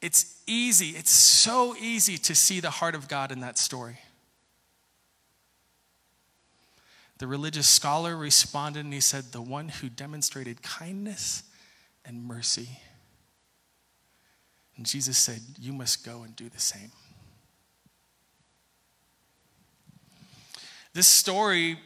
It's 0.00 0.40
easy, 0.46 0.90
it's 0.90 1.10
so 1.10 1.74
easy 1.74 2.16
to 2.16 2.32
see 2.32 2.60
the 2.60 2.70
heart 2.70 2.94
of 2.94 3.08
God 3.08 3.32
in 3.32 3.40
that 3.40 3.58
story. 3.58 3.98
The 7.18 7.26
religious 7.26 7.66
scholar 7.66 8.16
responded 8.16 8.84
and 8.84 8.94
he 8.94 9.00
said, 9.00 9.32
The 9.32 9.42
one 9.42 9.68
who 9.68 9.88
demonstrated 9.88 10.62
kindness 10.62 11.42
and 12.04 12.24
mercy. 12.24 12.68
And 14.76 14.86
Jesus 14.86 15.18
said, 15.18 15.40
You 15.58 15.72
must 15.72 16.04
go 16.04 16.22
and 16.22 16.36
do 16.36 16.48
the 16.48 16.60
same. 16.60 16.92
This 20.92 21.08
story 21.08 21.80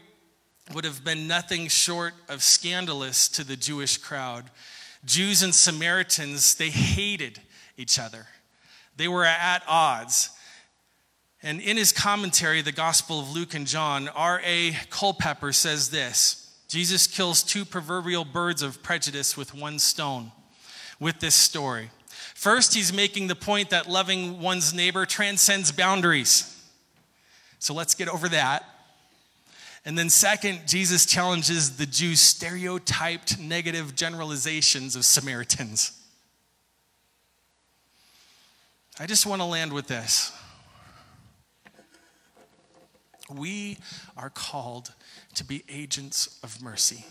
would 0.74 0.85
have 0.85 1.03
been 1.03 1.26
nothing 1.26 1.68
short 1.68 2.12
of 2.28 2.43
scandalous 2.43 3.30
to 3.30 3.45
the 3.45 3.57
Jewish 3.57 3.97
crowd. 3.97 4.51
Jews 5.05 5.42
and 5.42 5.55
Samaritans, 5.55 6.55
they 6.55 6.70
hated 6.70 7.40
each 7.76 7.98
other. 7.98 8.26
They 8.96 9.09
were 9.09 9.24
at 9.24 9.62
odds. 9.66 10.30
And 11.42 11.61
in 11.61 11.76
his 11.76 11.92
commentary, 11.92 12.62
the 12.62 12.72
Gospel 12.72 13.20
of 13.20 13.32
Luke 13.32 13.55
and 13.55 13.66
John, 13.66 14.09
R.A. 14.09 14.76
Culpepper 14.90 15.53
says 15.53 15.90
this 15.90 16.57
Jesus 16.68 17.07
kills 17.07 17.42
two 17.42 17.64
proverbial 17.64 18.24
birds 18.24 18.62
of 18.62 18.82
prejudice 18.82 19.36
with 19.36 19.55
one 19.55 19.78
stone 19.78 20.32
with 21.00 21.18
this 21.18 21.34
story. 21.34 21.90
First, 22.34 22.74
he's 22.74 22.92
making 22.92 23.26
the 23.26 23.34
point 23.34 23.70
that 23.70 23.88
loving 23.88 24.40
one's 24.40 24.72
neighbor 24.72 25.05
transcends 25.05 25.72
boundaries. 25.72 26.48
So 27.59 27.74
let's 27.74 27.94
get 27.94 28.09
over 28.09 28.28
that. 28.30 28.64
And 29.85 29.99
then, 29.99 30.11
second, 30.11 30.61
Jesus 30.66 31.07
challenges 31.07 31.76
the 31.76 31.87
Jews' 31.87 32.20
stereotyped 32.20 33.39
negative 33.41 33.97
generalizations 33.97 34.95
of 34.95 35.05
Samaritans. 35.05 35.99
I 39.01 39.07
just 39.07 39.26
want 39.26 39.41
to 39.41 39.47
land 39.47 39.72
with 39.72 39.89
this. 39.89 40.33
We 43.28 43.78
are 44.16 44.30
called 44.30 44.93
to 45.35 45.45
be 45.45 45.64
agents 45.68 46.39
of 46.45 46.62
mercy. 46.62 47.05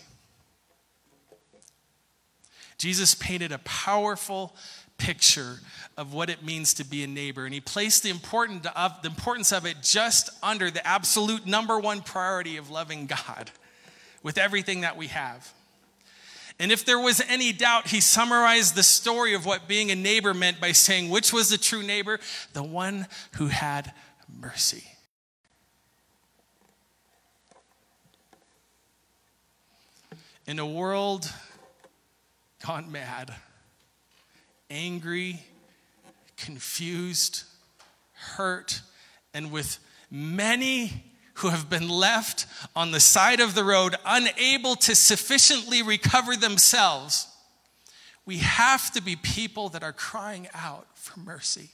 Jesus 2.78 3.14
painted 3.14 3.52
a 3.52 3.58
powerful 3.58 4.56
picture 5.02 5.58
of 5.96 6.14
what 6.14 6.30
it 6.30 6.44
means 6.44 6.74
to 6.74 6.84
be 6.84 7.02
a 7.02 7.06
neighbor, 7.06 7.44
and 7.44 7.52
he 7.52 7.60
placed 7.60 8.04
the, 8.04 8.10
important 8.10 8.64
of, 8.76 9.02
the 9.02 9.08
importance 9.08 9.52
of 9.52 9.66
it 9.66 9.82
just 9.82 10.30
under 10.42 10.70
the 10.70 10.86
absolute 10.86 11.44
number 11.44 11.78
one 11.78 12.00
priority 12.00 12.56
of 12.56 12.70
loving 12.70 13.06
God 13.06 13.50
with 14.22 14.38
everything 14.38 14.82
that 14.82 14.96
we 14.96 15.08
have. 15.08 15.52
And 16.58 16.70
if 16.70 16.84
there 16.84 17.00
was 17.00 17.20
any 17.28 17.52
doubt, 17.52 17.88
he 17.88 18.00
summarized 18.00 18.76
the 18.76 18.84
story 18.84 19.34
of 19.34 19.44
what 19.44 19.66
being 19.66 19.90
a 19.90 19.96
neighbor 19.96 20.32
meant 20.32 20.60
by 20.60 20.70
saying, 20.70 21.10
which 21.10 21.32
was 21.32 21.50
the 21.50 21.58
true 21.58 21.82
neighbor? 21.82 22.20
The 22.52 22.62
one 22.62 23.08
who 23.32 23.48
had 23.48 23.92
mercy. 24.40 24.84
In 30.46 30.58
a 30.58 30.66
world 30.66 31.30
gone 32.64 32.92
mad, 32.92 33.34
angry, 34.72 35.40
confused, 36.36 37.44
hurt, 38.12 38.80
and 39.34 39.52
with 39.52 39.78
many 40.10 41.04
who 41.34 41.48
have 41.48 41.68
been 41.68 41.88
left 41.88 42.46
on 42.74 42.90
the 42.90 43.00
side 43.00 43.40
of 43.40 43.54
the 43.54 43.64
road, 43.64 43.94
unable 44.04 44.74
to 44.76 44.94
sufficiently 44.94 45.82
recover 45.82 46.36
themselves, 46.36 47.28
we 48.24 48.38
have 48.38 48.90
to 48.92 49.02
be 49.02 49.16
people 49.16 49.68
that 49.70 49.82
are 49.82 49.92
crying 49.92 50.48
out 50.54 50.86
for 50.94 51.20
mercy 51.20 51.70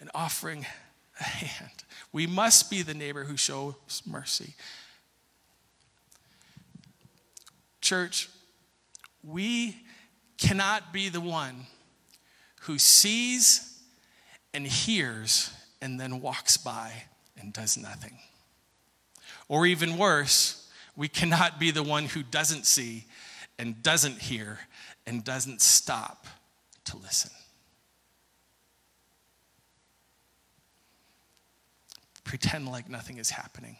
and 0.00 0.10
offering 0.14 0.66
a 1.18 1.24
hand. 1.24 1.84
We 2.12 2.26
must 2.26 2.70
be 2.70 2.82
the 2.82 2.94
neighbor 2.94 3.24
who 3.24 3.36
shows 3.36 4.02
mercy. 4.06 4.54
Church, 7.80 8.28
we 9.24 9.76
cannot 10.42 10.92
be 10.92 11.08
the 11.08 11.20
one 11.20 11.66
who 12.62 12.76
sees 12.76 13.80
and 14.52 14.66
hears 14.66 15.52
and 15.80 16.00
then 16.00 16.20
walks 16.20 16.56
by 16.56 17.04
and 17.40 17.52
does 17.52 17.76
nothing. 17.76 18.18
Or 19.48 19.66
even 19.66 19.96
worse, 19.96 20.68
we 20.96 21.06
cannot 21.06 21.60
be 21.60 21.70
the 21.70 21.82
one 21.82 22.06
who 22.06 22.24
doesn't 22.24 22.66
see 22.66 23.04
and 23.56 23.82
doesn't 23.84 24.18
hear 24.18 24.58
and 25.06 25.24
doesn't 25.24 25.60
stop 25.60 26.26
to 26.86 26.96
listen. 26.96 27.30
Pretend 32.24 32.68
like 32.68 32.88
nothing 32.88 33.18
is 33.18 33.30
happening. 33.30 33.76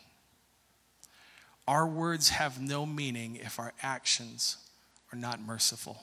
Our 1.67 1.89
words 1.89 2.29
have 2.29 2.61
no 2.61 2.87
meaning 2.87 3.37
if 3.37 3.59
our 3.59 3.73
actions 3.83 4.59
are 5.13 5.19
not 5.19 5.41
merciful. 5.41 6.03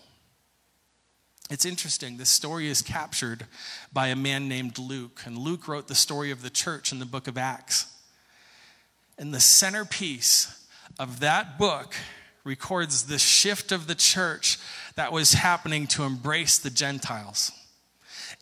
It's 1.49 1.65
interesting. 1.65 2.17
This 2.17 2.29
story 2.29 2.69
is 2.69 2.83
captured 2.83 3.47
by 3.91 4.07
a 4.07 4.15
man 4.15 4.47
named 4.47 4.77
Luke, 4.77 5.23
and 5.25 5.35
Luke 5.35 5.67
wrote 5.67 5.87
the 5.87 5.95
story 5.95 6.29
of 6.29 6.43
the 6.43 6.49
church 6.51 6.91
in 6.91 6.99
the 6.99 7.05
book 7.05 7.27
of 7.27 7.39
Acts. 7.39 7.87
And 9.17 9.33
the 9.33 9.39
centerpiece 9.39 10.67
of 10.99 11.19
that 11.21 11.57
book 11.57 11.95
records 12.43 13.03
the 13.03 13.17
shift 13.17 13.71
of 13.71 13.87
the 13.87 13.95
church 13.95 14.59
that 14.95 15.11
was 15.11 15.33
happening 15.33 15.87
to 15.87 16.03
embrace 16.03 16.59
the 16.59 16.69
Gentiles. 16.69 17.51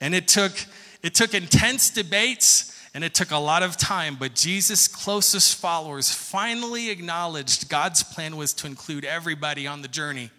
And 0.01 0.13
it 0.13 0.27
took, 0.27 0.53
it 1.01 1.15
took 1.15 1.33
intense 1.33 1.89
debates 1.89 2.73
and 2.93 3.03
it 3.03 3.13
took 3.13 3.31
a 3.31 3.37
lot 3.37 3.63
of 3.63 3.77
time, 3.77 4.17
but 4.19 4.33
Jesus' 4.33 4.87
closest 4.87 5.55
followers 5.55 6.09
finally 6.09 6.89
acknowledged 6.89 7.69
God's 7.69 8.03
plan 8.03 8.35
was 8.35 8.53
to 8.55 8.67
include 8.67 9.05
everybody 9.05 9.67
on 9.67 9.81
the 9.81 9.87
journey. 9.87 10.31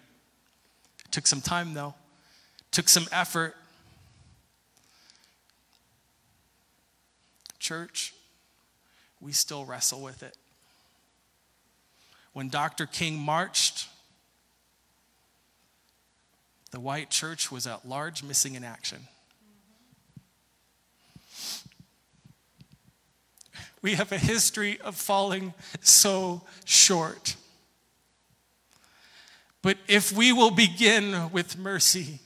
It 1.05 1.11
took 1.11 1.25
some 1.25 1.41
time, 1.41 1.73
though, 1.73 1.95
took 2.71 2.89
some 2.89 3.07
effort. 3.11 3.55
Church, 7.59 8.13
we 9.19 9.31
still 9.31 9.65
wrestle 9.65 10.01
with 10.01 10.23
it. 10.23 10.35
When 12.33 12.49
Dr. 12.49 12.85
King 12.85 13.19
marched, 13.19 13.87
the 16.71 16.79
white 16.79 17.09
church 17.09 17.51
was 17.51 17.65
at 17.67 17.87
large, 17.87 18.23
missing 18.23 18.55
in 18.55 18.63
action. 18.63 19.07
We 23.81 23.95
have 23.95 24.11
a 24.11 24.17
history 24.17 24.79
of 24.81 24.95
falling 24.95 25.53
so 25.81 26.41
short. 26.65 27.35
But 29.61 29.77
if 29.87 30.11
we 30.11 30.31
will 30.33 30.51
begin 30.51 31.31
with 31.31 31.57
mercy, 31.57 32.19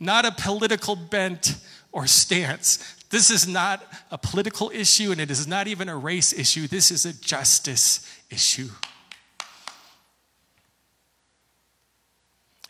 not 0.00 0.24
a 0.24 0.32
political 0.32 0.96
bent 0.96 1.56
or 1.92 2.06
stance, 2.06 2.96
this 3.10 3.30
is 3.30 3.46
not 3.46 3.84
a 4.10 4.16
political 4.16 4.70
issue 4.70 5.10
and 5.10 5.20
it 5.20 5.30
is 5.30 5.46
not 5.46 5.66
even 5.66 5.88
a 5.88 5.96
race 5.96 6.32
issue. 6.32 6.66
This 6.66 6.90
is 6.90 7.04
a 7.04 7.12
justice 7.12 8.06
issue. 8.30 8.68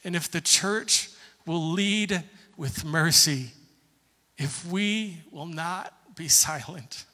And 0.03 0.17
if 0.17 0.31
the 0.31 0.41
church 0.41 1.11
will 1.47 1.73
lead 1.73 2.25
with 2.57 2.85
mercy, 2.85 3.53
if 4.39 4.67
we 4.67 5.19
will 5.31 5.47
not 5.47 6.17
be 6.17 6.27
silent, 6.27 7.05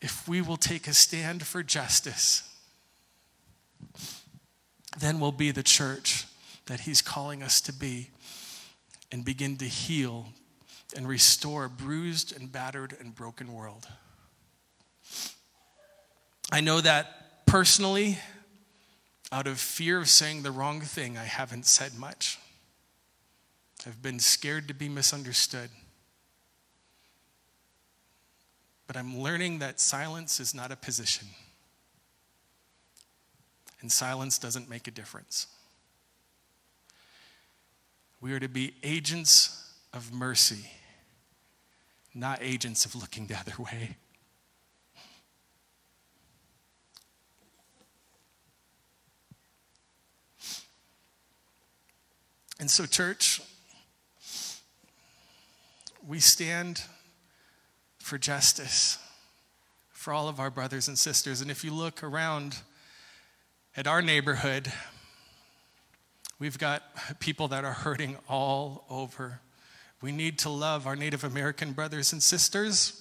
if 0.00 0.28
we 0.28 0.40
will 0.40 0.56
take 0.56 0.86
a 0.86 0.94
stand 0.94 1.44
for 1.44 1.64
justice, 1.64 2.48
then 4.98 5.18
we'll 5.18 5.32
be 5.32 5.50
the 5.50 5.62
church 5.64 6.26
that 6.66 6.80
He's 6.80 7.02
calling 7.02 7.42
us 7.42 7.60
to 7.62 7.72
be 7.72 8.10
and 9.10 9.24
begin 9.24 9.56
to 9.58 9.66
heal 9.66 10.28
and 10.96 11.08
restore 11.08 11.64
a 11.64 11.70
bruised 11.70 12.34
and 12.38 12.50
battered 12.50 12.96
and 13.00 13.14
broken 13.14 13.52
world. 13.52 13.86
I 16.50 16.60
know 16.60 16.80
that 16.80 17.46
personally, 17.46 18.18
out 19.30 19.46
of 19.46 19.58
fear 19.58 19.98
of 19.98 20.08
saying 20.08 20.42
the 20.42 20.50
wrong 20.50 20.80
thing, 20.80 21.16
I 21.16 21.24
haven't 21.24 21.66
said 21.66 21.98
much. 21.98 22.38
I've 23.86 24.02
been 24.02 24.18
scared 24.18 24.68
to 24.68 24.74
be 24.74 24.88
misunderstood. 24.88 25.70
But 28.86 28.96
I'm 28.96 29.18
learning 29.18 29.60
that 29.60 29.80
silence 29.80 30.38
is 30.38 30.54
not 30.54 30.70
a 30.70 30.76
position, 30.76 31.28
and 33.80 33.90
silence 33.90 34.38
doesn't 34.38 34.68
make 34.68 34.86
a 34.86 34.90
difference. 34.90 35.46
We 38.22 38.32
are 38.34 38.40
to 38.40 38.48
be 38.48 38.74
agents 38.84 39.74
of 39.92 40.12
mercy, 40.12 40.70
not 42.14 42.38
agents 42.40 42.84
of 42.84 42.94
looking 42.94 43.26
the 43.26 43.36
other 43.36 43.54
way. 43.58 43.96
And 52.60 52.70
so, 52.70 52.86
church, 52.86 53.42
we 56.06 56.20
stand 56.20 56.84
for 57.98 58.18
justice 58.18 58.98
for 59.90 60.12
all 60.12 60.28
of 60.28 60.38
our 60.38 60.50
brothers 60.50 60.86
and 60.86 60.96
sisters. 60.96 61.40
And 61.40 61.50
if 61.50 61.64
you 61.64 61.74
look 61.74 62.04
around 62.04 62.58
at 63.76 63.88
our 63.88 64.00
neighborhood, 64.00 64.72
we've 66.42 66.58
got 66.58 66.82
people 67.20 67.46
that 67.46 67.64
are 67.64 67.72
hurting 67.72 68.16
all 68.28 68.84
over. 68.90 69.38
We 70.02 70.10
need 70.10 70.40
to 70.40 70.48
love 70.48 70.88
our 70.88 70.96
Native 70.96 71.22
American 71.22 71.70
brothers 71.70 72.12
and 72.12 72.20
sisters. 72.20 73.00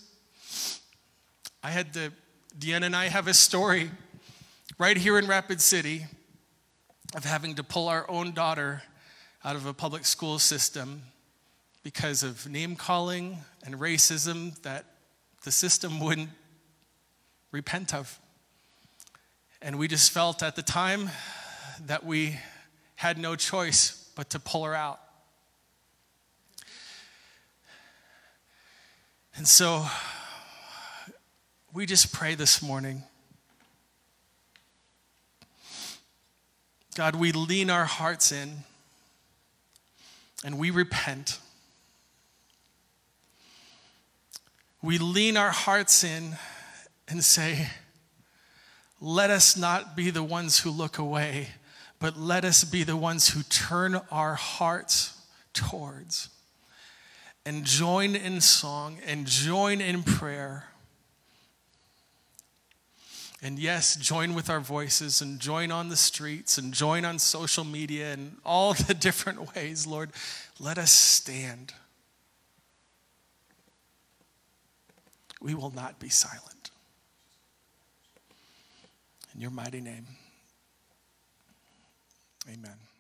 I 1.64 1.72
had 1.72 1.92
the, 1.92 2.14
Deanna 2.60 2.84
and 2.84 2.96
I 2.96 3.08
have 3.08 3.28
a 3.28 3.34
story 3.34 3.90
right 4.78 4.96
here 4.96 5.18
in 5.18 5.26
Rapid 5.26 5.60
City 5.60 6.06
of 7.16 7.26
having 7.26 7.56
to 7.56 7.64
pull 7.64 7.88
our 7.88 8.08
own 8.12 8.32
daughter 8.32 8.84
out 9.44 9.56
of 9.56 9.66
a 9.66 9.74
public 9.74 10.06
school 10.06 10.38
system 10.38 11.02
because 11.82 12.22
of 12.22 12.48
name 12.48 12.76
calling 12.76 13.40
and 13.66 13.74
racism 13.80 14.62
that 14.62 14.86
the 15.46 15.52
system 15.52 16.00
wouldn't 16.00 16.30
repent 17.52 17.92
of. 17.92 18.20
And 19.64 19.80
we 19.80 19.88
just 19.88 20.12
felt 20.12 20.44
at 20.44 20.56
the 20.56 20.62
time 20.62 21.10
that 21.88 22.06
we 22.06 22.38
had 23.02 23.18
no 23.18 23.36
choice 23.36 24.10
but 24.16 24.30
to 24.30 24.40
pull 24.40 24.64
her 24.64 24.76
out. 24.76 25.00
And 29.36 29.48
so 29.48 29.86
we 31.74 31.86
just 31.86 32.14
pray 32.14 32.36
this 32.36 32.62
morning. 32.62 33.04
God, 36.96 37.16
we 37.16 37.32
lean 37.32 37.70
our 37.70 37.86
hearts 37.86 38.32
in 38.32 38.58
and 40.46 40.60
we 40.60 40.70
repent. 40.70 41.40
we 44.82 44.98
lean 44.98 45.38
our 45.38 45.52
hearts 45.52 46.04
in 46.04 46.36
and 47.08 47.24
say, 47.24 47.68
let 49.00 49.30
us 49.30 49.56
not 49.56 49.96
be 49.96 50.10
the 50.10 50.24
ones 50.24 50.60
who 50.60 50.72
look 50.72 50.98
away, 50.98 51.50
but 52.02 52.18
let 52.18 52.44
us 52.44 52.66
be 52.66 52.84
the 52.84 52.98
ones 52.98 53.30
who 53.30 53.44
turn 53.44 54.02
our 54.12 54.36
hearts 54.36 55.18
towards 55.54 56.30
and 57.46 57.64
join 57.64 58.16
in 58.16 58.42
song 58.42 58.98
and 59.06 59.26
join 59.26 59.80
in 59.80 60.04
prayer. 60.04 60.66
And 63.42 63.58
yes, 63.58 63.96
join 63.96 64.36
with 64.36 64.50
our 64.50 64.60
voices 64.60 65.22
and 65.22 65.40
join 65.40 65.72
on 65.72 65.88
the 65.88 65.96
streets 65.96 66.58
and 66.58 66.74
join 66.74 67.06
on 67.06 67.18
social 67.20 67.64
media 67.64 68.12
and 68.12 68.36
all 68.46 68.74
the 68.88 68.94
different 68.94 69.56
ways, 69.56 69.88
Lord. 69.88 70.10
Let 70.60 70.78
us 70.78 70.92
stand. 70.92 71.74
we 75.42 75.56
will 75.56 75.72
not 75.72 76.00
be 76.00 76.10
silent. 76.10 76.70
In 79.34 79.42
your 79.42 79.52
mighty 79.52 79.82
name, 79.82 80.06
amen. 82.48 82.91